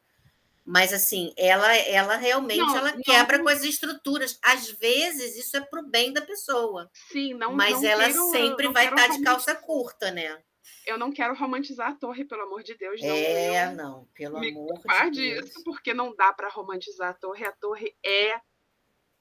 Mas 0.65 0.93
assim, 0.93 1.33
ela 1.37 1.75
ela 1.75 2.15
realmente 2.15 2.59
não, 2.59 2.77
ela 2.77 2.93
quebra 3.03 3.37
não, 3.37 3.45
com 3.45 3.49
as 3.49 3.63
estruturas. 3.63 4.39
Às 4.41 4.69
vezes 4.71 5.35
isso 5.35 5.57
é 5.57 5.61
para 5.61 5.81
o 5.81 5.89
bem 5.89 6.13
da 6.13 6.21
pessoa. 6.21 6.89
Sim, 7.11 7.33
não. 7.33 7.53
Mas 7.53 7.81
não 7.81 7.89
ela 7.89 8.05
quero, 8.05 8.31
sempre 8.31 8.67
vai 8.69 8.85
estar 8.85 9.07
tá 9.07 9.07
de 9.07 9.21
calça 9.21 9.53
curta, 9.55 10.09
né? 10.11 10.41
Eu 10.85 10.97
não 10.97 11.11
quero 11.11 11.35
romantizar 11.35 11.89
a 11.89 11.95
torre, 11.95 12.23
pelo 12.23 12.43
amor 12.43 12.63
de 12.63 12.75
Deus. 12.75 13.01
Não. 13.01 13.09
É, 13.09 13.73
não, 13.73 14.07
pelo 14.13 14.39
me 14.39 14.51
amor 14.51 14.81
de 15.11 15.21
Deus. 15.21 15.45
disso, 15.45 15.63
porque 15.65 15.93
não 15.93 16.15
dá 16.15 16.31
para 16.31 16.49
romantizar 16.49 17.09
a 17.09 17.13
torre. 17.13 17.45
A 17.45 17.51
torre 17.51 17.93
é 18.05 18.39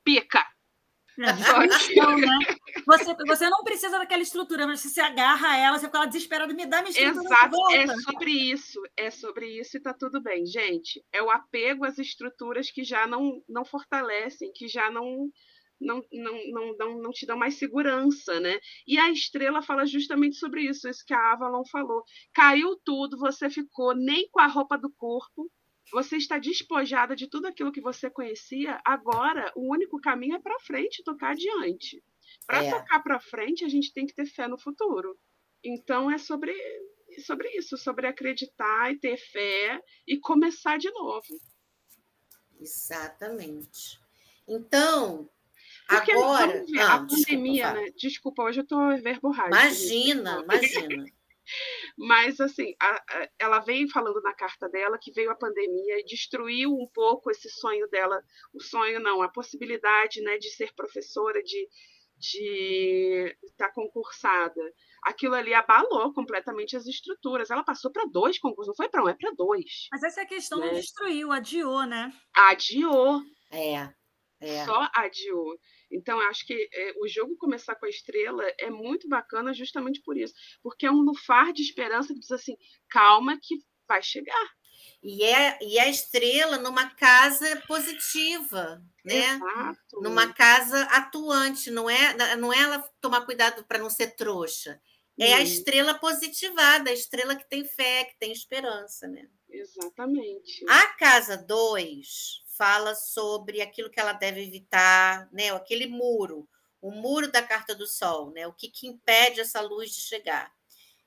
pica. 0.04 0.44
É, 1.18 1.92
então, 1.92 2.16
né? 2.16 2.38
Você, 2.86 3.14
você 3.26 3.48
não 3.48 3.62
precisa 3.64 3.98
daquela 3.98 4.22
estrutura, 4.22 4.66
mas 4.66 4.80
você 4.80 4.88
se 4.88 5.00
agarra 5.00 5.48
a 5.48 5.56
ela, 5.56 5.78
você 5.78 5.86
fica 5.86 6.06
desesperada, 6.06 6.52
me 6.54 6.66
dá 6.66 6.82
minha 6.82 6.90
estrutura. 6.90 7.24
Exato, 7.24 7.56
é 7.72 7.86
sobre 7.86 8.30
isso, 8.30 8.80
é 8.96 9.10
sobre 9.10 9.60
isso 9.60 9.76
e 9.76 9.80
tá 9.80 9.94
tudo 9.94 10.22
bem. 10.22 10.44
Gente, 10.46 11.04
é 11.12 11.22
o 11.22 11.30
apego 11.30 11.84
às 11.84 11.98
estruturas 11.98 12.70
que 12.70 12.84
já 12.84 13.06
não, 13.06 13.42
não 13.48 13.64
fortalecem, 13.64 14.52
que 14.54 14.68
já 14.68 14.90
não, 14.90 15.28
não, 15.80 16.02
não, 16.12 16.50
não, 16.50 16.76
não, 16.76 16.98
não 16.98 17.10
te 17.10 17.26
dão 17.26 17.36
mais 17.36 17.54
segurança, 17.54 18.40
né? 18.40 18.58
E 18.86 18.98
a 18.98 19.10
estrela 19.10 19.62
fala 19.62 19.86
justamente 19.86 20.36
sobre 20.36 20.62
isso, 20.62 20.88
isso 20.88 21.04
que 21.06 21.14
a 21.14 21.32
Avalon 21.32 21.64
falou. 21.70 22.02
Caiu 22.32 22.76
tudo, 22.84 23.18
você 23.18 23.50
ficou 23.50 23.94
nem 23.94 24.28
com 24.30 24.40
a 24.40 24.46
roupa 24.46 24.78
do 24.78 24.92
corpo, 24.96 25.50
você 25.92 26.16
está 26.16 26.38
despojada 26.38 27.14
de 27.14 27.28
tudo 27.28 27.46
aquilo 27.46 27.72
que 27.72 27.80
você 27.80 28.10
conhecia, 28.10 28.80
agora 28.84 29.52
o 29.54 29.72
único 29.72 30.00
caminho 30.00 30.36
é 30.36 30.40
para 30.40 30.58
frente, 30.60 31.02
tocar 31.04 31.32
adiante. 31.32 32.02
Para 32.46 32.64
é. 32.64 32.70
tocar 32.70 33.02
para 33.02 33.20
frente, 33.20 33.64
a 33.64 33.68
gente 33.68 33.92
tem 33.92 34.06
que 34.06 34.14
ter 34.14 34.26
fé 34.26 34.49
no 34.49 34.58
futuro. 34.58 35.18
Então 35.64 36.11
é 36.11 36.18
sobre, 36.18 36.54
sobre 37.25 37.49
isso, 37.56 37.76
sobre 37.76 38.06
acreditar 38.06 38.92
e 38.92 38.99
ter 38.99 39.16
fé 39.16 39.80
e 40.06 40.18
começar 40.18 40.78
de 40.78 40.90
novo. 40.90 41.38
Exatamente. 42.61 44.00
Então, 44.46 45.28
Porque 45.88 46.12
agora. 46.12 46.64
Ver, 46.64 46.80
ah, 46.80 46.94
a 46.94 47.06
pandemia, 47.06 47.64
desculpa, 47.64 47.80
né? 47.80 47.92
Desculpa, 47.96 48.42
hoje 48.44 48.61
eu 48.61 48.62
estou 48.62 48.96
verborrágica. 48.99 49.56
Imagina, 49.56 50.42
imagina. 50.42 51.04
Mas, 51.99 52.40
assim, 52.40 52.75
a, 52.80 52.87
a, 52.88 53.28
ela 53.38 53.58
vem 53.61 53.88
falando 53.88 54.20
na 54.22 54.32
carta 54.32 54.68
dela 54.68 54.99
que 54.99 55.12
veio 55.12 55.30
a 55.30 55.34
pandemia 55.34 56.00
e 56.00 56.04
destruiu 56.04 56.72
um 56.72 56.88
pouco 56.94 57.30
esse 57.30 57.50
sonho 57.50 57.88
dela. 57.88 58.22
O 58.54 58.61
sonho, 58.61 59.00
não, 59.00 59.20
a 59.22 59.28
possibilidade 59.28 60.20
né, 60.22 60.38
de 60.38 60.50
ser 60.50 60.72
professora, 60.75 61.42
de 61.42 61.68
de 62.23 63.37
estar 63.43 63.69
tá 63.69 63.73
concursada. 63.75 64.61
Aquilo 65.02 65.35
ali 65.35 65.52
abalou 65.52 66.12
completamente 66.14 66.76
as 66.76 66.87
estruturas. 66.87 67.50
Ela 67.50 67.64
passou 67.64 67.91
para 67.91 68.07
dois 68.07 68.38
concursos, 68.38 68.69
não 68.69 68.76
foi 68.76 68.88
para 68.88 69.02
um, 69.02 69.09
é 69.09 69.14
para 69.14 69.33
dois. 69.33 69.88
Mas 69.91 70.05
essa 70.05 70.25
questão 70.25 70.61
né? 70.61 70.67
não 70.67 70.75
destruiu, 70.75 71.33
adiou, 71.33 71.85
né? 71.85 72.12
Adiou. 72.35 73.21
É. 73.50 73.93
É. 74.41 74.64
Só 74.64 74.88
adiou. 74.95 75.59
Então, 75.91 76.19
acho 76.21 76.47
que 76.47 76.55
é, 76.73 76.95
o 77.00 77.09
jogo 77.09 77.37
começar 77.37 77.75
com 77.75 77.87
a 77.87 77.91
estrela 77.91 78.45
é 78.59 78.71
muito 78.71 79.09
bacana 79.09 79.52
justamente 79.52 80.00
por 80.02 80.17
isso. 80.17 80.35
Porque 80.62 80.87
é 80.87 80.91
um 80.91 81.02
lufar 81.02 81.52
de 81.52 81.62
esperança 81.62 82.14
que 82.14 82.21
diz 82.21 82.31
assim: 82.31 82.57
calma, 82.88 83.38
que 83.41 83.57
vai 83.87 84.02
chegar. 84.02 84.50
E 85.02 85.25
é, 85.25 85.59
e 85.61 85.78
a 85.80 85.88
estrela 85.88 86.59
numa 86.59 86.88
casa 86.94 87.61
positiva, 87.66 88.80
né? 89.04 89.35
Exato. 89.35 90.00
Numa 90.00 90.32
casa 90.32 90.82
atuante, 90.85 91.71
não 91.71 91.90
é, 91.90 92.37
não 92.37 92.52
é 92.52 92.62
ela 92.62 92.85
tomar 93.00 93.23
cuidado 93.23 93.64
para 93.64 93.78
não 93.78 93.90
ser 93.90 94.14
trouxa. 94.14 94.80
É 95.18 95.35
a 95.35 95.40
estrela 95.40 95.94
positivada, 95.94 96.90
a 96.90 96.92
estrela 96.92 97.37
que 97.37 97.49
tem 97.49 97.64
fé, 97.64 98.04
que 98.04 98.18
tem 98.18 98.32
esperança, 98.32 99.06
né? 99.06 99.28
Exatamente. 99.49 100.64
A 100.68 100.87
casa 100.94 101.37
2 101.37 102.42
fala 102.56 102.94
sobre 102.94 103.61
aquilo 103.61 103.90
que 103.90 104.00
ela 104.00 104.12
deve 104.12 104.42
evitar, 104.42 105.28
né? 105.32 105.50
Aquele 105.50 105.87
muro, 105.87 106.49
o 106.80 106.90
muro 106.90 107.30
da 107.30 107.42
carta 107.42 107.75
do 107.75 107.87
sol, 107.87 108.30
né? 108.32 108.47
O 108.47 108.52
que, 108.52 108.68
que 108.68 108.87
impede 108.87 109.40
essa 109.40 109.61
luz 109.61 109.90
de 109.90 110.00
chegar. 110.00 110.52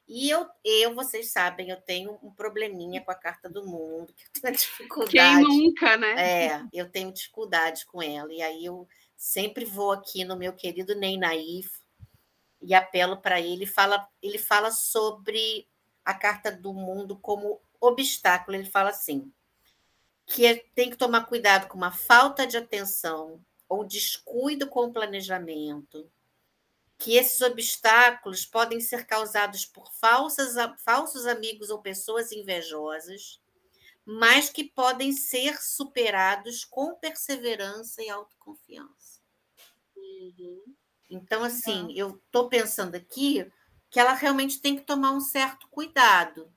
E 0.08 0.30
eu, 0.30 0.48
eu, 0.64 0.94
vocês 0.94 1.32
sabem, 1.32 1.70
eu 1.70 1.82
tenho 1.82 2.20
um 2.22 2.32
probleminha 2.32 3.02
com 3.02 3.12
a 3.12 3.16
carta 3.16 3.50
do 3.50 3.66
mundo, 3.66 4.14
que 4.14 4.24
eu 4.24 4.42
tenho 4.42 4.54
dificuldade. 4.56 5.12
Quem 5.12 5.42
nunca, 5.42 5.98
né? 5.98 6.48
É, 6.48 6.64
eu 6.72 6.90
tenho 6.90 7.12
dificuldade 7.12 7.86
com 7.86 8.02
ela. 8.02 8.32
E 8.32 8.42
aí 8.42 8.66
eu 8.66 8.88
sempre 9.18 9.66
vou 9.66 9.92
aqui 9.92 10.24
no 10.24 10.38
meu 10.38 10.54
querido 10.54 10.96
Ney 10.96 11.18
Naif 11.18 11.70
e 12.62 12.74
apelo 12.74 13.18
para 13.18 13.42
ele. 13.42 13.66
Fala, 13.66 14.08
ele 14.22 14.38
fala 14.38 14.72
sobre 14.72 15.68
a 16.04 16.14
carta 16.14 16.52
do 16.52 16.72
mundo 16.72 17.18
como 17.18 17.60
obstáculo. 17.82 18.56
Ele 18.56 18.70
fala 18.70 18.90
assim: 18.92 19.32
que 20.26 20.46
é, 20.46 20.64
tem 20.74 20.90
que 20.90 20.98
tomar 20.98 21.26
cuidado 21.26 21.68
com 21.68 21.78
uma 21.78 21.92
falta 21.92 22.46
de 22.46 22.58
atenção 22.58 23.44
ou 23.68 23.84
descuido 23.84 24.68
com 24.68 24.86
o 24.86 24.94
planejamento, 24.94 26.10
que 26.98 27.16
esses 27.16 27.42
obstáculos 27.42 28.46
podem 28.46 28.80
ser 28.80 29.06
causados 29.06 29.66
por 29.66 29.92
falsas, 29.94 30.56
falsos 30.78 31.25
amigos 31.25 31.70
ou 31.70 31.82
pessoas 31.82 32.32
invejosas, 32.32 33.42
mas 34.06 34.50
que 34.50 34.64
podem 34.64 35.12
ser 35.12 35.62
superados 35.62 36.64
com 36.64 36.96
perseverança 36.96 38.02
e 38.02 38.10
autoconfiança. 38.10 39.20
Uhum. 39.96 40.75
Então, 41.10 41.44
assim, 41.44 41.92
eu 41.96 42.22
estou 42.25 42.48
pensando 42.48 42.96
aqui 42.96 43.52
que 43.90 44.00
ela 44.00 44.14
realmente 44.14 44.62
tem 44.62 44.75
que 44.75 44.84
tomar 44.84 45.12
um 45.12 45.20
certo 45.20 45.68
cuidado. 45.70 46.44
O 46.44 46.52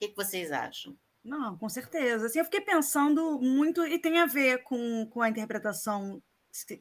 que, 0.00 0.08
que 0.08 0.16
vocês 0.16 0.50
acham? 0.50 0.96
Não, 1.24 1.56
com 1.56 1.68
certeza. 1.68 2.26
Assim, 2.26 2.40
eu 2.40 2.44
fiquei 2.44 2.60
pensando 2.60 3.38
muito, 3.40 3.84
e 3.84 3.98
tem 3.98 4.18
a 4.18 4.26
ver 4.26 4.62
com, 4.64 5.06
com 5.06 5.20
a 5.20 5.28
interpretação 5.28 6.22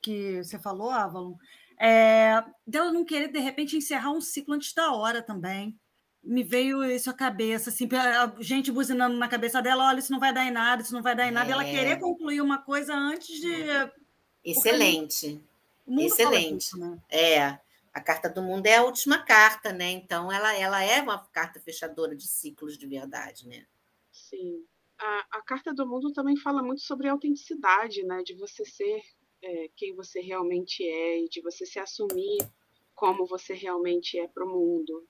que 0.02 0.44
você 0.44 0.58
falou, 0.60 0.90
Avalon, 0.90 1.36
é, 1.84 2.44
dela 2.66 2.92
não 2.92 3.04
querer, 3.04 3.30
de 3.30 3.40
repente, 3.40 3.76
encerrar 3.76 4.12
um 4.12 4.22
ciclo 4.22 4.54
antes 4.54 4.72
da 4.72 4.94
hora 4.94 5.24
também. 5.24 5.76
Me 6.24 6.44
veio 6.44 6.84
isso 6.84 7.10
à 7.10 7.14
cabeça, 7.14 7.72
assim, 7.72 7.90
a 7.92 8.36
gente 8.40 8.72
buzinando 8.72 9.18
na 9.18 9.28
cabeça 9.28 9.60
dela, 9.60 9.88
olha, 9.88 9.98
isso 9.98 10.12
não 10.12 10.20
vai 10.20 10.32
dar 10.32 10.46
em 10.46 10.52
nada, 10.52 10.84
isso 10.84 10.94
não 10.94 11.02
vai 11.02 11.16
dar 11.16 11.28
em 11.28 11.32
nada, 11.32 11.50
é... 11.50 11.54
ela 11.54 11.64
querer 11.64 12.00
concluir 12.00 12.40
uma 12.40 12.60
coisa 12.60 12.94
antes 12.94 13.42
de. 13.42 13.52
Excelente. 14.46 15.42
Excelente. 15.88 16.66
Isso, 16.66 16.78
né? 16.78 17.00
É. 17.10 17.58
A 17.92 18.00
carta 18.00 18.30
do 18.30 18.44
mundo 18.44 18.68
é 18.68 18.78
a 18.78 18.84
última 18.84 19.18
carta, 19.18 19.74
né? 19.74 19.90
Então 19.90 20.32
ela, 20.32 20.56
ela 20.56 20.84
é 20.84 21.02
uma 21.02 21.18
carta 21.18 21.60
fechadora 21.60 22.16
de 22.16 22.28
ciclos 22.28 22.78
de 22.78 22.86
verdade, 22.86 23.48
né? 23.48 23.66
Sim. 24.12 24.64
A, 25.00 25.26
a 25.40 25.42
Carta 25.42 25.74
do 25.74 25.88
Mundo 25.88 26.14
também 26.14 26.38
fala 26.38 26.62
muito 26.62 26.82
sobre 26.82 27.08
a 27.08 27.12
autenticidade, 27.12 28.04
né? 28.04 28.22
De 28.24 28.36
você 28.36 28.64
ser 28.64 29.02
é, 29.42 29.70
quem 29.76 29.96
você 29.96 30.22
realmente 30.22 30.84
é 30.84 31.20
e 31.24 31.30
de 31.30 31.42
você 31.42 31.66
se 31.66 31.80
assumir 31.80 32.38
como 32.96 33.26
você 33.26 33.54
realmente 33.54 34.20
é 34.20 34.28
para 34.28 34.46
o 34.46 34.50
mundo. 34.50 35.08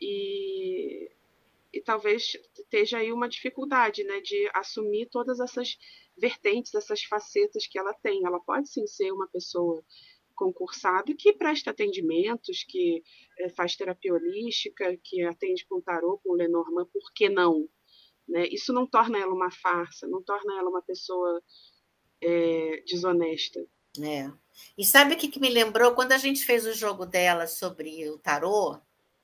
E, 0.00 1.10
e 1.72 1.80
talvez 1.80 2.32
esteja 2.58 2.98
aí 2.98 3.12
uma 3.12 3.28
dificuldade, 3.28 4.04
né? 4.04 4.20
De 4.20 4.50
assumir 4.54 5.08
todas 5.10 5.40
essas 5.40 5.78
vertentes, 6.16 6.74
essas 6.74 7.02
facetas 7.04 7.66
que 7.66 7.78
ela 7.78 7.94
tem. 7.94 8.24
Ela 8.26 8.40
pode 8.40 8.68
sim 8.68 8.86
ser 8.86 9.12
uma 9.12 9.28
pessoa 9.28 9.82
concursada 10.34 11.14
que 11.14 11.34
presta 11.34 11.70
atendimentos, 11.70 12.64
que 12.64 13.02
é, 13.38 13.50
faz 13.50 13.76
terapia 13.76 14.14
holística, 14.14 14.96
que 15.04 15.22
atende 15.22 15.66
com 15.66 15.82
tarô, 15.82 16.18
com 16.24 16.32
Lenormand, 16.32 16.86
por 16.86 17.12
que 17.14 17.28
não? 17.28 17.68
Né? 18.26 18.46
Isso 18.48 18.72
não 18.72 18.86
torna 18.86 19.18
ela 19.18 19.34
uma 19.34 19.50
farsa, 19.50 20.06
não 20.08 20.22
torna 20.22 20.58
ela 20.58 20.70
uma 20.70 20.80
pessoa 20.80 21.42
é, 22.22 22.82
desonesta. 22.86 23.60
É. 24.00 24.30
E 24.76 24.84
sabe 24.84 25.14
o 25.14 25.16
que, 25.16 25.28
que 25.28 25.40
me 25.40 25.48
lembrou? 25.48 25.92
Quando 25.92 26.12
a 26.12 26.18
gente 26.18 26.44
fez 26.44 26.66
o 26.66 26.72
jogo 26.72 27.06
dela 27.06 27.46
sobre 27.46 28.08
o 28.08 28.18
tarô, 28.18 28.78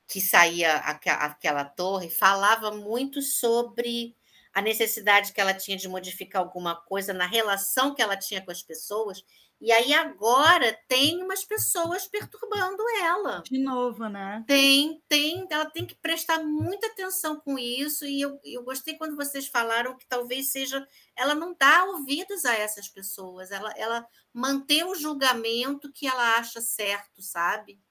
que 0.07 0.21
saía 0.21 0.75
aquela 0.77 1.65
torre, 1.65 2.09
falava 2.09 2.71
muito 2.71 3.21
sobre 3.21 4.15
a 4.53 4.61
necessidade 4.61 5.33
que 5.33 5.41
ela 5.41 5.53
tinha 5.53 5.77
de 5.77 5.87
modificar 5.87 6.41
alguma 6.41 6.75
coisa 6.75 7.13
na 7.13 7.27
relação 7.27 7.93
que 7.93 8.01
ela 8.01 8.17
tinha 8.17 8.41
com 8.41 8.49
as 8.49 8.63
pessoas 8.63 9.23
e 9.59 9.71
aí 9.71 9.91
agora 9.91 10.77
tem 10.87 11.23
umas 11.23 11.43
pessoas 11.43 12.07
perturbando 12.07 12.83
ela. 13.01 13.41
De 13.43 13.57
novo, 13.57 14.07
né? 14.07 14.43
Tem, 14.47 15.01
tem, 15.07 15.47
ela 15.49 15.65
tem 15.65 15.83
que 15.83 15.95
prestar 15.95 16.43
muita 16.43 16.85
atenção 16.87 17.39
com 17.39 17.57
isso. 17.57 18.05
E 18.05 18.21
eu, 18.21 18.39
eu 18.43 18.63
gostei 18.63 18.95
quando 18.95 19.15
vocês 19.15 19.47
falaram 19.47 19.97
que 19.97 20.07
talvez 20.07 20.51
seja. 20.51 20.87
Ela 21.15 21.33
não 21.33 21.55
dá 21.59 21.85
ouvidos 21.85 22.45
a 22.45 22.53
essas 22.53 22.87
pessoas, 22.87 23.49
ela, 23.49 23.73
ela 23.75 24.05
mantém 24.31 24.83
o 24.83 24.93
julgamento 24.93 25.91
que 25.91 26.05
ela 26.05 26.37
acha 26.37 26.61
certo, 26.61 27.23
sabe? 27.23 27.81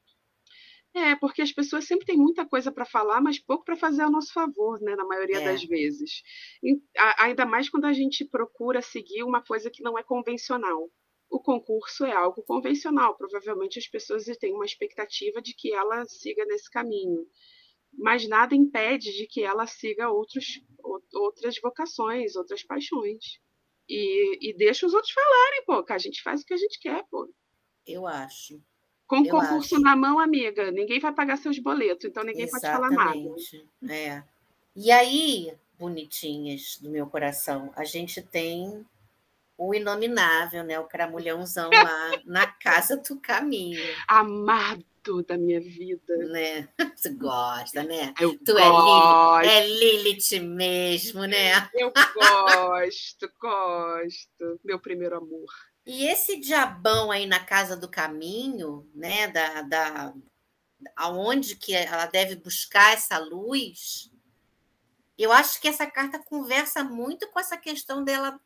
É, 0.94 1.16
porque 1.16 1.42
as 1.42 1.52
pessoas 1.52 1.84
sempre 1.84 2.06
têm 2.06 2.16
muita 2.16 2.46
coisa 2.46 2.70
para 2.70 2.86
falar, 2.86 3.20
mas 3.20 3.40
pouco 3.40 3.64
para 3.64 3.76
fazer 3.76 4.02
a 4.02 4.10
nosso 4.10 4.32
favor, 4.32 4.80
né? 4.80 4.94
Na 4.94 5.04
maioria 5.04 5.40
é. 5.40 5.44
das 5.44 5.64
vezes. 5.64 6.22
E, 6.62 6.80
a, 6.96 7.24
ainda 7.24 7.44
mais 7.44 7.68
quando 7.68 7.86
a 7.86 7.92
gente 7.92 8.24
procura 8.24 8.80
seguir 8.80 9.24
uma 9.24 9.42
coisa 9.42 9.68
que 9.68 9.82
não 9.82 9.98
é 9.98 10.04
convencional 10.04 10.88
o 11.30 11.40
concurso 11.40 12.04
é 12.04 12.12
algo 12.12 12.42
convencional, 12.42 13.16
provavelmente 13.16 13.78
as 13.78 13.86
pessoas 13.86 14.24
têm 14.38 14.54
uma 14.54 14.64
expectativa 14.64 15.40
de 15.42 15.54
que 15.54 15.72
ela 15.72 16.04
siga 16.06 16.44
nesse 16.44 16.70
caminho, 16.70 17.26
mas 17.92 18.28
nada 18.28 18.54
impede 18.54 19.12
de 19.16 19.26
que 19.26 19.42
ela 19.42 19.66
siga 19.66 20.10
outros, 20.10 20.60
outras 21.14 21.58
vocações, 21.60 22.36
outras 22.36 22.62
paixões. 22.62 23.40
E, 23.88 24.50
e 24.50 24.56
deixa 24.56 24.84
os 24.84 24.92
outros 24.92 25.12
falarem, 25.12 25.64
pô, 25.64 25.82
que 25.84 25.92
a 25.92 25.98
gente 25.98 26.22
faz 26.22 26.42
o 26.42 26.44
que 26.44 26.54
a 26.54 26.56
gente 26.56 26.78
quer, 26.80 27.04
pô. 27.08 27.32
Eu 27.86 28.06
acho. 28.06 28.60
Com 29.06 29.20
o 29.20 29.28
concurso 29.28 29.76
acho. 29.76 29.84
na 29.84 29.94
mão, 29.94 30.18
amiga, 30.18 30.72
ninguém 30.72 30.98
vai 30.98 31.14
pagar 31.14 31.36
seus 31.36 31.58
boletos, 31.60 32.04
então 32.04 32.24
ninguém 32.24 32.44
Exatamente. 32.44 32.80
pode 32.80 32.96
falar 32.96 33.14
nada. 33.14 33.94
É. 33.94 34.24
E 34.74 34.90
aí, 34.90 35.56
bonitinhas 35.78 36.78
do 36.80 36.90
meu 36.90 37.06
coração, 37.06 37.72
a 37.76 37.84
gente 37.84 38.20
tem 38.20 38.84
o 39.58 39.74
inominável, 39.74 40.62
né? 40.64 40.78
O 40.78 40.86
cramulhãozão 40.86 41.70
lá 41.70 42.10
na 42.24 42.46
casa 42.46 42.96
do 42.96 43.18
caminho. 43.20 43.80
Amado 44.06 44.84
da 45.26 45.38
minha 45.38 45.60
vida. 45.60 46.16
Né? 46.16 46.68
Tu 47.02 47.14
gosta, 47.16 47.82
né? 47.82 48.12
Eu 48.20 48.36
tu 48.38 48.52
gosto. 48.52 49.48
É, 49.48 49.66
Lilith, 49.66 50.32
é 50.32 50.38
Lilith 50.38 50.40
mesmo, 50.40 51.24
né? 51.24 51.68
Eu 51.74 51.92
gosto, 51.92 53.30
gosto. 53.40 54.60
Meu 54.64 54.78
primeiro 54.78 55.16
amor. 55.16 55.46
E 55.86 56.08
esse 56.08 56.40
diabão 56.40 57.12
aí 57.12 57.26
na 57.26 57.38
casa 57.38 57.76
do 57.76 57.88
caminho, 57.88 58.88
né? 58.92 59.28
Da, 59.28 59.62
da, 59.62 60.14
aonde 60.96 61.54
que 61.54 61.74
ela 61.74 62.06
deve 62.06 62.34
buscar 62.34 62.92
essa 62.92 63.18
luz? 63.18 64.10
Eu 65.16 65.32
acho 65.32 65.60
que 65.60 65.68
essa 65.68 65.86
carta 65.86 66.18
conversa 66.18 66.82
muito 66.82 67.28
com 67.30 67.38
essa 67.38 67.56
questão 67.56 68.04
dela 68.04 68.38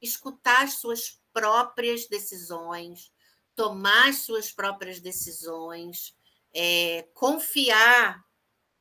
escutar 0.00 0.64
as 0.64 0.74
suas 0.74 1.20
próprias 1.32 2.06
decisões, 2.06 3.12
tomar 3.54 4.08
as 4.08 4.18
suas 4.18 4.50
próprias 4.50 5.00
decisões, 5.00 6.16
é, 6.54 7.06
confiar, 7.14 8.24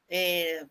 é, 0.09 0.65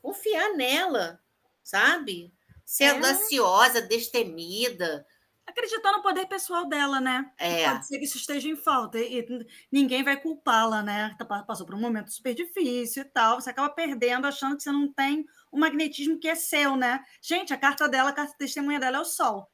confiar 0.00 0.54
nela, 0.54 1.20
sabe? 1.62 2.32
Ser 2.64 2.84
é. 2.84 2.90
audaciosa, 2.90 3.82
destemida, 3.82 5.06
acreditar 5.48 5.92
no 5.92 6.02
poder 6.02 6.26
pessoal 6.26 6.68
dela, 6.68 7.00
né? 7.00 7.30
É. 7.38 7.68
Pode 7.68 7.86
ser 7.86 7.98
que 7.98 8.04
isso 8.04 8.18
esteja 8.18 8.48
em 8.48 8.56
falta 8.56 8.98
e 8.98 9.26
ninguém 9.72 10.02
vai 10.02 10.20
culpá-la, 10.20 10.82
né? 10.82 11.14
Tá, 11.18 11.24
passou 11.42 11.66
por 11.66 11.74
um 11.74 11.80
momento 11.80 12.12
super 12.12 12.34
difícil 12.34 13.02
e 13.02 13.06
tal. 13.06 13.40
Você 13.40 13.50
acaba 13.50 13.70
perdendo, 13.70 14.26
achando 14.26 14.56
que 14.56 14.62
você 14.62 14.72
não 14.72 14.92
tem 14.92 15.24
o 15.50 15.58
magnetismo 15.58 16.18
que 16.18 16.28
é 16.28 16.34
seu, 16.34 16.76
né? 16.76 17.02
Gente, 17.22 17.52
a 17.52 17.56
carta 17.56 17.88
dela, 17.88 18.10
a 18.10 18.12
carta 18.12 18.32
de 18.32 18.38
testemunha 18.38 18.78
dela 18.78 18.98
é 18.98 19.00
o 19.00 19.04
sol. 19.04 19.50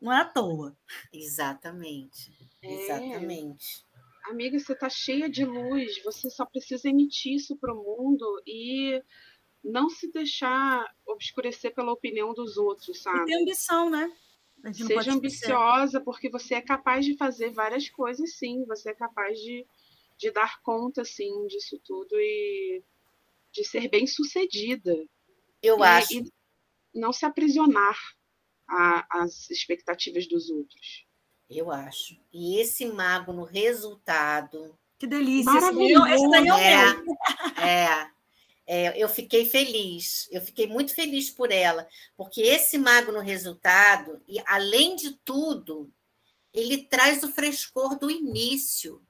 Não 0.00 0.12
é 0.12 0.20
à 0.20 0.24
toa. 0.24 0.76
Exatamente. 1.12 2.32
É. 2.62 2.84
Exatamente. 2.84 3.86
Amiga, 4.24 4.58
você 4.58 4.74
tá 4.74 4.88
cheia 4.88 5.28
de 5.28 5.44
luz, 5.44 6.02
você 6.04 6.30
só 6.30 6.46
precisa 6.46 6.88
emitir 6.88 7.34
isso 7.34 7.56
para 7.56 7.72
o 7.72 7.82
mundo 7.82 8.42
e 8.46 9.02
não 9.64 9.88
se 9.88 10.10
deixar 10.10 10.84
obscurecer 11.06 11.74
pela 11.74 11.92
opinião 11.92 12.32
dos 12.32 12.56
outros, 12.56 13.02
sabe? 13.02 13.22
E 13.22 13.26
ter 13.26 13.40
ambição, 13.40 13.90
né? 13.90 14.10
Seja 14.72 15.12
ambiciosa, 15.12 16.00
porque 16.00 16.30
você 16.30 16.54
é 16.54 16.60
capaz 16.60 17.04
de 17.04 17.16
fazer 17.16 17.50
várias 17.50 17.88
coisas, 17.88 18.36
sim. 18.36 18.64
Você 18.66 18.90
é 18.90 18.94
capaz 18.94 19.38
de, 19.38 19.66
de 20.16 20.30
dar 20.30 20.60
conta, 20.62 21.04
sim, 21.04 21.46
disso 21.48 21.80
tudo 21.84 22.14
e 22.14 22.82
de 23.52 23.64
ser 23.64 23.88
bem 23.88 24.06
sucedida. 24.06 24.94
Eu 25.62 25.78
e, 25.78 25.82
acho. 25.82 26.14
E 26.14 26.32
não 26.94 27.12
se 27.12 27.24
aprisionar 27.24 27.98
às 29.10 29.50
expectativas 29.50 30.26
dos 30.28 30.48
outros. 30.48 31.06
Eu 31.50 31.70
acho. 31.70 32.18
E 32.32 32.58
esse 32.58 32.86
mago 32.86 33.32
no 33.32 33.44
resultado. 33.44 34.78
Que 34.98 35.06
delícia! 35.06 35.52
Maravilhoso! 35.52 36.06
Esse 36.06 36.30
daí 36.30 36.48
é, 36.48 36.52
o 36.52 36.56
é, 36.56 37.68
é, 37.68 38.10
é, 38.66 38.96
eu 38.96 39.08
fiquei 39.08 39.44
feliz, 39.44 40.28
eu 40.30 40.40
fiquei 40.40 40.66
muito 40.66 40.94
feliz 40.94 41.30
por 41.30 41.50
ela, 41.50 41.86
porque 42.16 42.40
esse 42.42 42.78
mago 42.78 43.10
no 43.10 43.20
resultado, 43.20 44.22
e 44.26 44.40
além 44.46 44.94
de 44.96 45.12
tudo, 45.24 45.92
ele 46.52 46.84
traz 46.84 47.22
o 47.22 47.32
frescor 47.32 47.98
do 47.98 48.10
início. 48.10 49.02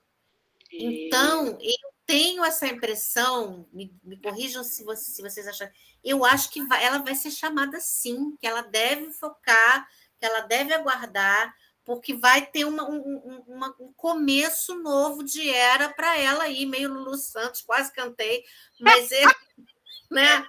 Então, 0.72 1.58
eu 1.60 1.92
tenho 2.06 2.44
essa 2.44 2.66
impressão, 2.66 3.68
me, 3.72 3.94
me 4.02 4.16
corrijam 4.16 4.64
se, 4.64 4.84
você, 4.84 5.10
se, 5.10 5.22
vocês 5.22 5.46
acharem, 5.46 5.74
eu 6.02 6.24
acho 6.24 6.50
que 6.50 6.64
vai, 6.64 6.82
ela 6.82 6.98
vai 6.98 7.14
ser 7.14 7.30
chamada 7.30 7.78
sim, 7.78 8.36
que 8.40 8.46
ela 8.46 8.62
deve 8.62 9.12
focar, 9.12 9.86
que 10.18 10.24
ela 10.24 10.40
deve 10.40 10.72
aguardar, 10.72 11.54
porque 11.84 12.14
vai 12.14 12.46
ter 12.46 12.64
uma, 12.64 12.88
um, 12.88 13.44
uma, 13.46 13.74
um 13.80 13.92
começo 13.94 14.74
novo 14.82 15.22
de 15.22 15.48
era 15.48 15.88
para 15.88 16.16
ela 16.18 16.44
aí, 16.44 16.64
meio 16.66 16.92
Lulu 16.92 17.16
Santos, 17.16 17.62
quase 17.62 17.92
cantei, 17.92 18.42
mas 18.80 19.10
é, 19.10 19.22
né? 20.10 20.46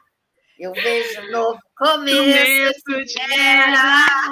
Eu 0.59 0.71
vejo 0.71 1.21
um 1.21 1.31
novo 1.31 1.59
começo, 1.75 2.83
começo 2.85 3.05
de 3.05 3.21
era. 3.21 4.27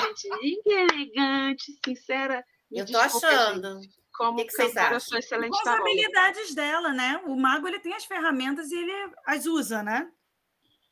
Gente, 0.00 0.68
elegante, 0.68 1.78
sincera. 1.84 2.44
Eu 2.70 2.84
tô 2.84 2.98
achando. 2.98 3.80
Gente, 3.80 3.96
como 4.12 4.38
que, 4.38 4.46
que 4.46 4.52
vocês 4.52 4.76
acham? 4.76 5.20
Com 5.48 5.56
as 5.56 5.66
habilidades 5.66 6.54
dela, 6.54 6.92
né? 6.92 7.20
O 7.26 7.36
mago 7.36 7.68
ele 7.68 7.78
tem 7.78 7.94
as 7.94 8.04
ferramentas 8.04 8.70
e 8.70 8.76
ele 8.76 8.92
as 9.24 9.46
usa, 9.46 9.82
né? 9.82 10.10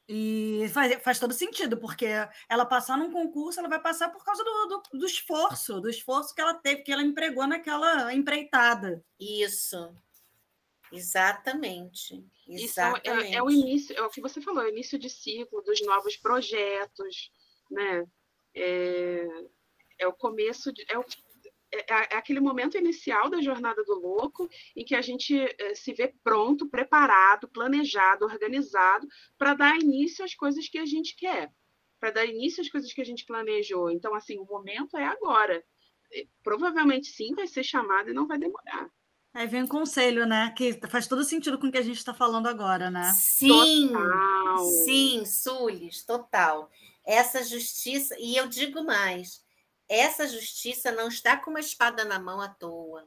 E 0.06 0.68
faz, 0.68 1.02
faz 1.02 1.18
todo 1.18 1.32
sentido, 1.32 1.78
porque 1.78 2.06
ela 2.48 2.66
passar 2.66 2.98
num 2.98 3.10
concurso, 3.10 3.58
ela 3.58 3.68
vai 3.68 3.80
passar 3.80 4.10
por 4.10 4.22
causa 4.22 4.44
do, 4.44 4.66
do, 4.66 4.98
do 4.98 5.06
esforço, 5.06 5.80
do 5.80 5.88
esforço 5.88 6.34
que 6.34 6.42
ela 6.42 6.54
teve, 6.54 6.82
que 6.82 6.92
ela 6.92 7.02
empregou 7.02 7.46
naquela 7.46 8.12
empreitada. 8.12 9.02
Isso. 9.18 9.94
Exatamente. 10.92 12.22
Exatamente. 12.46 12.64
Isso 12.66 12.80
é, 12.80 13.32
é, 13.32 13.42
o 13.42 13.50
início, 13.50 13.96
é 13.96 14.02
o 14.02 14.10
que 14.10 14.20
você 14.20 14.40
falou, 14.40 14.62
é 14.62 14.66
o 14.66 14.72
início 14.72 14.98
de 14.98 15.08
ciclo 15.08 15.62
dos 15.62 15.80
novos 15.86 16.16
projetos, 16.16 17.32
né? 17.70 18.04
É, 18.54 19.26
é 19.98 20.06
o 20.06 20.12
começo, 20.12 20.72
de, 20.72 20.84
é 20.88 20.98
o 20.98 21.04
é, 21.74 21.92
é, 21.92 22.08
é 22.12 22.16
aquele 22.16 22.40
momento 22.40 22.78
inicial 22.78 23.28
da 23.28 23.42
jornada 23.42 23.82
do 23.84 23.98
louco 23.98 24.48
em 24.76 24.84
que 24.84 24.94
a 24.94 25.02
gente 25.02 25.37
é, 25.37 25.74
se 25.74 25.92
vê 25.92 26.14
pronto, 26.22 26.68
preparado, 26.68 27.48
planejado, 27.48 28.24
organizado 28.24 29.06
para 29.37 29.54
dar 29.54 29.76
início 29.76 30.24
às 30.24 30.34
coisas 30.34 30.68
que 30.68 30.78
a 30.78 30.87
gente 30.87 31.16
quer, 31.16 31.50
para 31.98 32.10
dar 32.10 32.24
início 32.24 32.62
às 32.62 32.70
coisas 32.70 32.92
que 32.92 33.00
a 33.00 33.04
gente 33.04 33.26
planejou. 33.26 33.90
Então, 33.90 34.14
assim, 34.14 34.38
o 34.38 34.44
momento 34.44 34.96
é 34.96 35.04
agora. 35.04 35.62
Provavelmente 36.44 37.08
sim 37.08 37.34
vai 37.34 37.46
ser 37.46 37.64
chamado 37.64 38.10
e 38.10 38.14
não 38.14 38.26
vai 38.26 38.38
demorar. 38.38 38.88
Aí 39.32 39.48
vem 39.48 39.64
um 39.64 39.68
conselho, 39.68 40.26
né? 40.26 40.54
Que 40.56 40.74
faz 40.88 41.08
todo 41.08 41.24
sentido 41.24 41.58
com 41.58 41.66
o 41.66 41.72
que 41.72 41.78
a 41.78 41.82
gente 41.82 41.96
está 41.96 42.14
falando 42.14 42.46
agora, 42.46 42.88
né? 42.88 43.12
Sim, 43.12 43.88
total. 43.88 44.64
sim, 44.84 45.24
Sulis, 45.26 46.04
total. 46.04 46.70
Essa 47.04 47.42
justiça, 47.42 48.14
e 48.20 48.37
eu 48.37 48.46
digo 48.46 48.84
mais, 48.84 49.43
essa 49.88 50.26
justiça 50.26 50.90
não 50.92 51.08
está 51.08 51.36
com 51.36 51.50
uma 51.50 51.60
espada 51.60 52.04
na 52.04 52.18
mão 52.18 52.40
à 52.40 52.48
toa. 52.48 53.06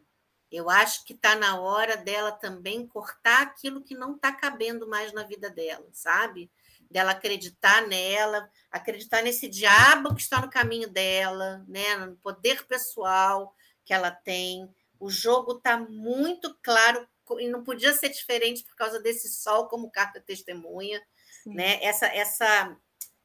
Eu 0.50 0.70
acho 0.70 1.04
que 1.04 1.14
está 1.14 1.36
na 1.36 1.60
hora 1.60 1.98
dela 1.98 2.32
também 2.32 2.88
cortar 2.88 3.42
aquilo 3.42 3.84
que 3.84 3.96
não 3.96 4.16
está 4.16 4.32
cabendo 4.32 4.88
mais 4.88 5.12
na 5.12 5.24
vida 5.24 5.50
dela, 5.50 5.88
sabe? 5.92 6.50
Dela 6.90 7.12
acreditar 7.12 7.86
nela, 7.86 8.50
acreditar 8.72 9.22
nesse 9.22 9.50
diabo 9.50 10.16
que 10.16 10.22
está 10.22 10.40
no 10.40 10.50
caminho 10.50 10.90
dela, 10.90 11.66
né? 11.68 11.98
no 11.98 12.16
poder 12.18 12.66
pessoal 12.66 13.54
que 13.84 13.94
ela 13.94 14.10
tem. 14.10 14.74
O 14.98 15.10
jogo 15.10 15.58
está 15.58 15.78
muito 15.78 16.58
claro 16.64 17.06
e 17.40 17.50
não 17.50 17.62
podia 17.62 17.92
ser 17.92 18.10
diferente 18.10 18.64
por 18.64 18.76
causa 18.78 19.02
desse 19.02 19.30
sol 19.30 19.68
como 19.68 19.92
carta 19.92 20.22
testemunha. 20.22 21.02
Né? 21.46 21.84
Essa, 21.84 22.08
essa 22.08 22.78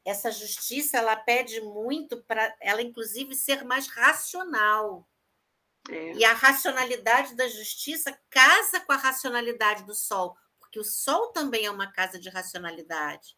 essa 0.04 0.30
justiça 0.30 0.98
ela 0.98 1.16
pede 1.16 1.60
muito 1.60 2.22
para 2.24 2.54
ela, 2.60 2.82
inclusive, 2.82 3.34
ser 3.34 3.64
mais 3.64 3.86
racional. 3.86 5.08
É. 5.90 6.12
E 6.14 6.24
a 6.24 6.32
racionalidade 6.32 7.34
da 7.34 7.48
justiça 7.48 8.16
casa 8.30 8.80
com 8.80 8.92
a 8.92 8.96
racionalidade 8.96 9.84
do 9.84 9.94
sol, 9.94 10.36
porque 10.58 10.78
o 10.78 10.84
sol 10.84 11.28
também 11.32 11.66
é 11.66 11.70
uma 11.70 11.90
casa 11.90 12.18
de 12.18 12.28
racionalidade. 12.28 13.36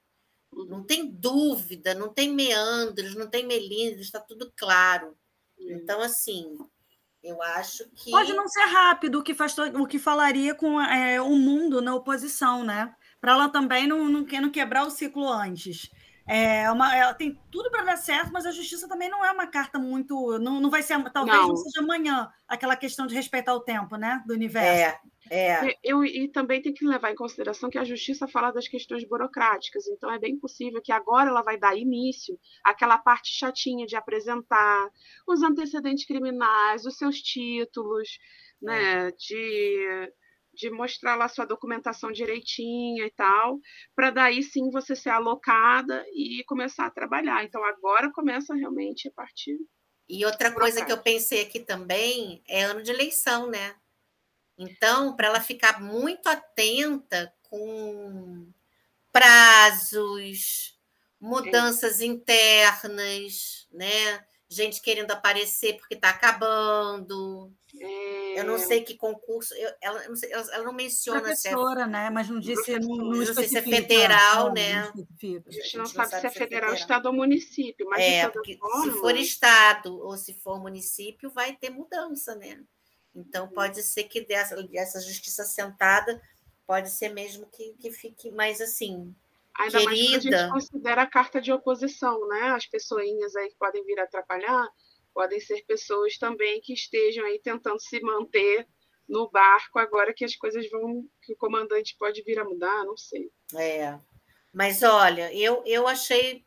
Uhum. 0.52 0.66
Não 0.66 0.84
tem 0.84 1.10
dúvida, 1.10 1.94
não 1.94 2.12
tem 2.12 2.32
meandros, 2.32 3.14
não 3.14 3.28
tem 3.28 3.46
melindres, 3.46 4.06
está 4.06 4.20
tudo 4.20 4.52
claro. 4.56 5.16
Uhum. 5.58 5.72
Então, 5.72 6.00
assim, 6.00 6.56
eu 7.22 7.42
acho 7.42 7.88
que. 7.94 8.10
Pode 8.10 8.32
não 8.34 8.46
ser 8.46 8.64
rápido, 8.66 9.18
o 9.18 9.22
que, 9.22 9.34
faz, 9.34 9.56
o 9.58 9.86
que 9.86 9.98
falaria 9.98 10.54
com 10.54 10.80
é, 10.80 11.20
o 11.20 11.34
mundo 11.34 11.80
na 11.80 11.94
oposição, 11.94 12.62
né? 12.62 12.94
Para 13.20 13.32
ela 13.32 13.48
também 13.48 13.86
não, 13.86 14.04
não, 14.04 14.20
não 14.20 14.50
quebrar 14.50 14.86
o 14.86 14.90
ciclo 14.90 15.26
antes. 15.26 15.90
É 16.26 16.70
uma, 16.70 16.96
ela 16.96 17.12
tem 17.12 17.38
tudo 17.50 17.70
para 17.70 17.84
dar 17.84 17.96
certo, 17.98 18.32
mas 18.32 18.46
a 18.46 18.50
justiça 18.50 18.88
também 18.88 19.10
não 19.10 19.22
é 19.22 19.30
uma 19.30 19.46
carta 19.46 19.78
muito. 19.78 20.38
Não, 20.38 20.58
não 20.58 20.70
vai 20.70 20.82
ser, 20.82 20.98
talvez 21.10 21.36
não. 21.36 21.48
não 21.48 21.56
seja 21.56 21.80
amanhã, 21.80 22.30
aquela 22.48 22.76
questão 22.76 23.06
de 23.06 23.14
respeitar 23.14 23.54
o 23.54 23.60
tempo, 23.60 23.96
né? 23.96 24.22
Do 24.26 24.32
universo. 24.32 24.98
É, 25.30 25.64
é. 25.68 25.78
Eu, 25.82 26.02
e 26.02 26.28
também 26.28 26.62
tem 26.62 26.72
que 26.72 26.86
levar 26.86 27.10
em 27.10 27.14
consideração 27.14 27.68
que 27.68 27.78
a 27.78 27.84
justiça 27.84 28.26
fala 28.26 28.50
das 28.50 28.66
questões 28.66 29.04
burocráticas, 29.04 29.86
então 29.86 30.10
é 30.10 30.18
bem 30.18 30.38
possível 30.38 30.80
que 30.82 30.92
agora 30.92 31.28
ela 31.28 31.42
vai 31.42 31.58
dar 31.58 31.76
início 31.76 32.38
àquela 32.62 32.96
parte 32.96 33.30
chatinha 33.30 33.86
de 33.86 33.96
apresentar 33.96 34.88
os 35.26 35.42
antecedentes 35.42 36.06
criminais, 36.06 36.86
os 36.86 36.96
seus 36.96 37.20
títulos, 37.20 38.18
né? 38.62 39.08
É. 39.08 39.10
De 39.12 40.12
de 40.54 40.70
mostrar 40.70 41.16
lá 41.16 41.28
sua 41.28 41.44
documentação 41.44 42.12
direitinha 42.12 43.04
e 43.06 43.10
tal, 43.10 43.58
para 43.94 44.10
daí 44.10 44.42
sim 44.42 44.70
você 44.70 44.94
ser 44.94 45.10
alocada 45.10 46.04
e 46.12 46.42
começar 46.46 46.86
a 46.86 46.90
trabalhar. 46.90 47.44
Então 47.44 47.64
agora 47.64 48.12
começa 48.12 48.54
realmente 48.54 49.08
a 49.08 49.12
partir. 49.12 49.58
E 50.08 50.24
outra 50.24 50.52
coisa 50.52 50.84
que 50.84 50.92
eu 50.92 50.98
pensei 50.98 51.42
aqui 51.42 51.60
também 51.60 52.42
é 52.46 52.62
ano 52.62 52.82
de 52.82 52.90
eleição, 52.90 53.48
né? 53.48 53.74
Então, 54.56 55.16
para 55.16 55.28
ela 55.28 55.40
ficar 55.40 55.80
muito 55.80 56.28
atenta 56.28 57.34
com 57.42 58.46
prazos, 59.10 60.78
mudanças 61.20 62.00
é. 62.00 62.06
internas, 62.06 63.66
né? 63.72 64.24
Gente 64.54 64.80
querendo 64.80 65.10
aparecer 65.10 65.76
porque 65.78 65.94
está 65.94 66.10
acabando. 66.10 67.52
É... 67.76 68.38
Eu 68.40 68.44
não 68.44 68.56
sei 68.56 68.82
que 68.82 68.94
concurso. 68.96 69.52
Eu, 69.54 69.72
ela, 69.82 70.00
ela, 70.30 70.64
não 70.64 70.72
menciona 70.72 71.20
Professora, 71.20 71.80
se 71.80 71.86
é, 71.86 71.86
né? 71.88 72.10
Mas 72.10 72.28
não 72.28 72.38
disse. 72.38 72.78
Não, 72.78 72.96
não, 72.96 73.06
não 73.06 73.34
sei 73.34 73.48
se 73.48 73.58
é 73.58 73.62
federal, 73.62 74.46
não, 74.46 74.54
né? 74.54 74.82
a 74.82 75.50
gente 75.50 75.76
não, 75.76 75.86
sabe, 75.86 76.10
se 76.10 76.14
é 76.14 76.20
federal, 76.20 76.38
federal, 76.38 76.74
estado 76.74 77.06
ou 77.06 77.12
município. 77.12 77.84
Mas 77.90 78.00
é, 78.00 78.28
porque 78.28 78.56
forma... 78.56 78.84
se 78.84 79.00
for 79.00 79.16
estado 79.16 79.98
ou 79.98 80.16
se 80.16 80.34
for 80.34 80.60
município, 80.60 81.30
vai 81.30 81.56
ter 81.56 81.70
mudança, 81.70 82.36
né? 82.36 82.62
Então, 83.12 83.48
pode 83.48 83.82
ser 83.82 84.04
que 84.04 84.20
dessa, 84.20 84.62
dessa 84.62 85.00
justiça 85.00 85.44
sentada, 85.44 86.20
pode 86.64 86.90
ser 86.90 87.08
mesmo 87.08 87.46
que, 87.46 87.74
que 87.80 87.90
fique 87.90 88.30
mais 88.30 88.60
assim. 88.60 89.14
Ainda 89.58 89.78
querida. 89.78 89.84
mais 89.84 90.22
que 90.22 90.34
a 90.34 90.38
gente 90.38 90.52
considera 90.52 91.02
a 91.02 91.06
carta 91.06 91.40
de 91.40 91.52
oposição, 91.52 92.26
né? 92.28 92.50
As 92.50 92.66
pessoinhas 92.66 93.36
aí 93.36 93.48
que 93.48 93.56
podem 93.56 93.84
vir 93.84 93.98
atrapalhar 94.00 94.68
podem 95.14 95.38
ser 95.38 95.64
pessoas 95.64 96.18
também 96.18 96.60
que 96.60 96.72
estejam 96.72 97.24
aí 97.24 97.38
tentando 97.38 97.80
se 97.80 98.00
manter 98.00 98.66
no 99.08 99.30
barco 99.30 99.78
agora 99.78 100.12
que 100.12 100.24
as 100.24 100.34
coisas 100.34 100.68
vão, 100.68 101.06
que 101.22 101.32
o 101.32 101.36
comandante 101.36 101.94
pode 101.98 102.22
vir 102.22 102.38
a 102.38 102.44
mudar, 102.44 102.84
não 102.84 102.96
sei. 102.96 103.30
É. 103.54 103.98
Mas 104.52 104.82
olha, 104.82 105.32
eu, 105.32 105.62
eu 105.64 105.86
achei 105.86 106.44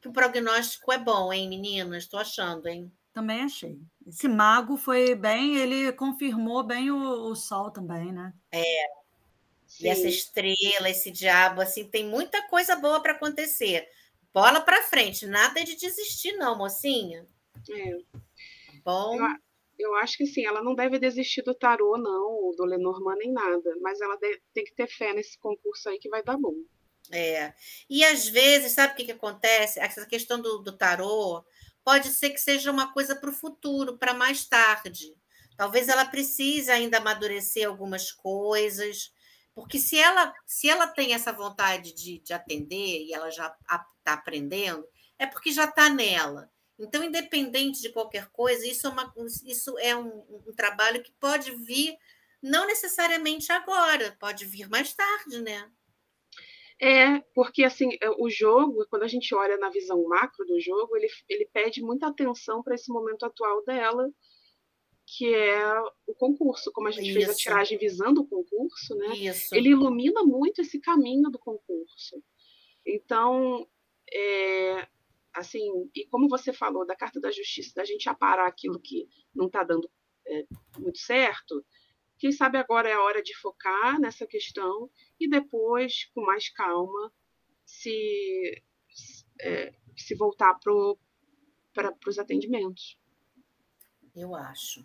que 0.00 0.08
o 0.08 0.12
prognóstico 0.12 0.92
é 0.92 0.98
bom, 0.98 1.32
hein, 1.32 1.48
meninas? 1.48 2.04
Estou 2.04 2.20
achando, 2.20 2.66
hein? 2.66 2.90
Também 3.12 3.42
achei. 3.42 3.78
Esse 4.06 4.28
mago 4.28 4.76
foi 4.76 5.14
bem, 5.14 5.56
ele 5.56 5.92
confirmou 5.92 6.62
bem 6.62 6.90
o, 6.90 7.30
o 7.30 7.34
sol 7.34 7.70
também, 7.70 8.12
né? 8.12 8.32
É. 8.52 8.99
Sim. 9.70 9.84
E 9.84 9.88
essa 9.88 10.08
estrela, 10.08 10.90
esse 10.90 11.12
diabo, 11.12 11.60
assim, 11.60 11.88
tem 11.88 12.04
muita 12.04 12.42
coisa 12.48 12.74
boa 12.74 13.00
para 13.00 13.12
acontecer. 13.12 13.88
Bola 14.34 14.60
para 14.60 14.82
frente, 14.82 15.26
nada 15.26 15.62
de 15.62 15.76
desistir, 15.76 16.32
não, 16.32 16.58
mocinha. 16.58 17.24
É. 17.70 17.98
Bom. 18.84 19.16
Eu, 19.16 19.26
eu, 19.78 19.94
acho 19.96 20.18
que 20.18 20.26
sim, 20.26 20.44
ela 20.44 20.62
não 20.62 20.74
deve 20.74 20.98
desistir 20.98 21.42
do 21.42 21.54
tarô, 21.54 21.96
não, 21.96 22.50
do 22.56 22.64
Lenormand 22.64 23.16
nem 23.16 23.32
nada, 23.32 23.76
mas 23.80 24.00
ela 24.00 24.16
deve, 24.16 24.42
tem 24.52 24.64
que 24.64 24.74
ter 24.74 24.88
fé 24.88 25.12
nesse 25.12 25.38
concurso 25.38 25.88
aí 25.88 25.98
que 26.00 26.08
vai 26.08 26.22
dar 26.22 26.36
bom. 26.36 26.54
É. 27.12 27.54
E 27.88 28.04
às 28.04 28.28
vezes, 28.28 28.72
sabe 28.72 28.92
o 28.92 28.96
que, 28.96 29.04
que 29.04 29.12
acontece? 29.12 29.78
Essa 29.78 30.04
questão 30.04 30.40
do, 30.40 30.58
do 30.58 30.76
tarô 30.76 31.44
pode 31.84 32.08
ser 32.08 32.30
que 32.30 32.40
seja 32.40 32.72
uma 32.72 32.92
coisa 32.92 33.14
para 33.14 33.30
o 33.30 33.34
futuro, 33.34 33.96
para 33.98 34.14
mais 34.14 34.46
tarde. 34.48 35.14
Talvez 35.56 35.88
ela 35.88 36.04
precise 36.04 36.70
ainda 36.70 36.98
amadurecer 36.98 37.68
algumas 37.68 38.10
coisas, 38.10 39.12
porque 39.54 39.78
se 39.78 39.98
ela 39.98 40.32
se 40.46 40.68
ela 40.68 40.86
tem 40.86 41.14
essa 41.14 41.32
vontade 41.32 41.94
de, 41.94 42.20
de 42.20 42.32
atender 42.32 43.04
e 43.04 43.12
ela 43.12 43.30
já 43.30 43.46
está 43.46 44.12
aprendendo, 44.12 44.86
é 45.18 45.26
porque 45.26 45.52
já 45.52 45.64
está 45.64 45.88
nela. 45.88 46.50
Então, 46.78 47.04
independente 47.04 47.82
de 47.82 47.90
qualquer 47.90 48.30
coisa, 48.30 48.66
isso 48.66 48.86
é, 48.86 48.90
uma, 48.90 49.12
isso 49.44 49.78
é 49.78 49.94
um, 49.94 50.24
um 50.48 50.54
trabalho 50.56 51.02
que 51.02 51.12
pode 51.20 51.50
vir 51.66 51.94
não 52.42 52.66
necessariamente 52.66 53.52
agora, 53.52 54.16
pode 54.18 54.46
vir 54.46 54.66
mais 54.68 54.94
tarde, 54.94 55.42
né? 55.42 55.70
É, 56.80 57.20
porque 57.34 57.62
assim, 57.62 57.90
é, 58.00 58.08
o 58.08 58.30
jogo, 58.30 58.86
quando 58.88 59.02
a 59.02 59.08
gente 59.08 59.34
olha 59.34 59.58
na 59.58 59.68
visão 59.68 60.02
macro 60.04 60.46
do 60.46 60.58
jogo, 60.58 60.96
ele, 60.96 61.08
ele 61.28 61.46
pede 61.52 61.82
muita 61.82 62.06
atenção 62.06 62.62
para 62.62 62.74
esse 62.74 62.90
momento 62.90 63.26
atual 63.26 63.62
dela, 63.66 64.08
que 65.16 65.34
é 65.34 65.80
o 66.06 66.14
concurso. 66.14 66.70
Como 66.72 66.86
a 66.86 66.90
gente 66.92 67.08
Isso. 67.08 67.18
fez 67.18 67.28
a 67.30 67.34
tiragem 67.34 67.76
visando 67.78 68.20
o 68.20 68.28
concurso, 68.28 68.94
né? 68.94 69.08
Isso. 69.16 69.52
Ele 69.54 69.70
ilumina 69.70 70.22
muito 70.22 70.60
esse 70.60 70.78
caminho 70.78 71.28
do 71.30 71.38
concurso. 71.38 72.22
Então, 72.86 73.68
é, 74.12 74.88
assim, 75.34 75.90
e 75.94 76.06
como 76.06 76.28
você 76.28 76.52
falou 76.52 76.86
da 76.86 76.94
Carta 76.94 77.20
da 77.20 77.30
Justiça, 77.32 77.72
da 77.74 77.84
gente 77.84 78.08
aparar 78.08 78.46
aquilo 78.46 78.80
que 78.80 79.08
não 79.34 79.46
está 79.46 79.64
dando 79.64 79.90
é, 80.26 80.46
muito 80.78 80.98
certo, 80.98 81.64
quem 82.16 82.30
sabe 82.30 82.58
agora 82.58 82.88
é 82.88 82.92
a 82.92 83.02
hora 83.02 83.20
de 83.20 83.34
focar 83.36 83.98
nessa 83.98 84.26
questão 84.26 84.88
e 85.18 85.28
depois, 85.28 86.04
com 86.14 86.20
mais 86.20 86.48
calma, 86.50 87.12
se, 87.64 88.62
é, 89.40 89.74
se 89.96 90.14
voltar 90.14 90.54
para 90.60 91.94
os 92.06 92.18
atendimentos. 92.18 92.99
Eu 94.14 94.34
acho. 94.34 94.84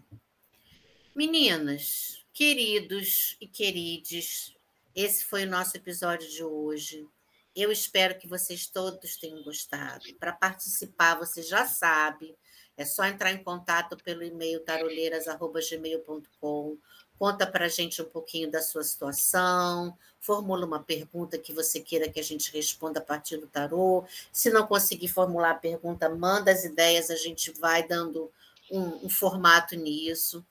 Meninas, 1.16 2.24
queridos 2.34 3.38
e 3.40 3.48
querides, 3.48 4.54
esse 4.96 5.26
foi 5.26 5.46
o 5.46 5.50
nosso 5.50 5.78
episódio 5.78 6.30
de 6.30 6.44
hoje. 6.44 7.08
Eu 7.56 7.72
espero 7.72 8.18
que 8.18 8.28
vocês 8.28 8.68
todos 8.68 9.18
tenham 9.18 9.42
gostado. 9.44 10.04
Para 10.20 10.34
participar, 10.34 11.16
você 11.16 11.42
já 11.42 11.66
sabe, 11.66 12.36
é 12.78 12.86
só 12.86 13.06
entrar 13.06 13.32
em 13.32 13.44
contato 13.44 13.98
pelo 14.04 14.24
e-mail 14.24 14.60
taroleiras.gmail.com 14.60 16.78
Conta 17.18 17.48
para 17.48 17.66
a 17.66 17.70
gente 17.70 18.02
um 18.02 18.06
pouquinho 18.06 18.52
da 18.52 18.62
sua 18.62 18.84
situação, 18.84 19.98
formula 20.20 20.66
uma 20.66 20.84
pergunta 20.84 21.38
que 21.38 21.54
você 21.54 21.80
queira 21.80 22.10
que 22.10 22.20
a 22.20 22.24
gente 22.24 22.52
responda 22.52 23.00
a 23.00 23.04
partir 23.04 23.38
do 23.38 23.48
tarô. 23.48 24.04
Se 24.34 24.50
não 24.50 24.68
conseguir 24.68 25.08
formular 25.08 25.52
a 25.52 25.56
pergunta, 25.56 26.10
manda 26.10 26.52
as 26.52 26.66
ideias, 26.66 27.10
a 27.10 27.16
gente 27.16 27.54
vai 27.54 27.88
dando 27.88 28.30
um, 28.71 29.06
um 29.06 29.10
formato 29.10 29.75
nisso. 29.75 30.45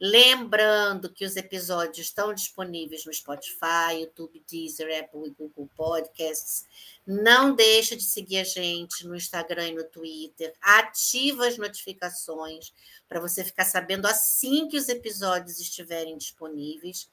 Lembrando 0.00 1.12
que 1.12 1.24
os 1.24 1.34
episódios 1.34 2.06
estão 2.06 2.32
disponíveis 2.32 3.04
no 3.04 3.12
Spotify, 3.12 3.98
YouTube, 4.00 4.44
Deezer, 4.48 4.96
Apple 4.96 5.26
e 5.26 5.30
Google 5.30 5.68
Podcasts. 5.76 6.64
Não 7.04 7.52
deixa 7.52 7.96
de 7.96 8.04
seguir 8.04 8.38
a 8.38 8.44
gente 8.44 9.04
no 9.04 9.16
Instagram 9.16 9.70
e 9.70 9.74
no 9.74 9.82
Twitter. 9.82 10.54
Ativa 10.60 11.48
as 11.48 11.58
notificações 11.58 12.72
para 13.08 13.18
você 13.18 13.42
ficar 13.42 13.64
sabendo 13.64 14.06
assim 14.06 14.68
que 14.68 14.76
os 14.76 14.88
episódios 14.88 15.58
estiverem 15.58 16.16
disponíveis. 16.16 17.10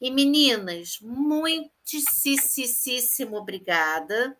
E 0.00 0.10
meninas, 0.10 0.98
muitíssimo 1.00 1.76
obrigada. 3.36 4.36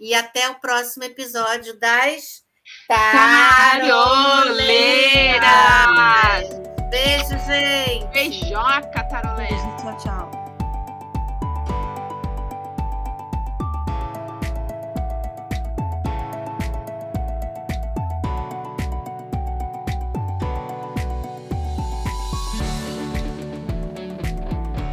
E 0.00 0.14
até 0.14 0.48
o 0.48 0.58
próximo 0.58 1.04
episódio 1.04 1.78
das 1.78 2.45
Taroleiras! 2.88 3.86
Beijo, 6.90 7.38
gente! 7.46 8.06
Beijoca, 8.12 9.04
taroleira! 9.04 9.54
Beijo, 9.54 9.76
tchau, 9.76 9.96
tchau. 9.98 10.25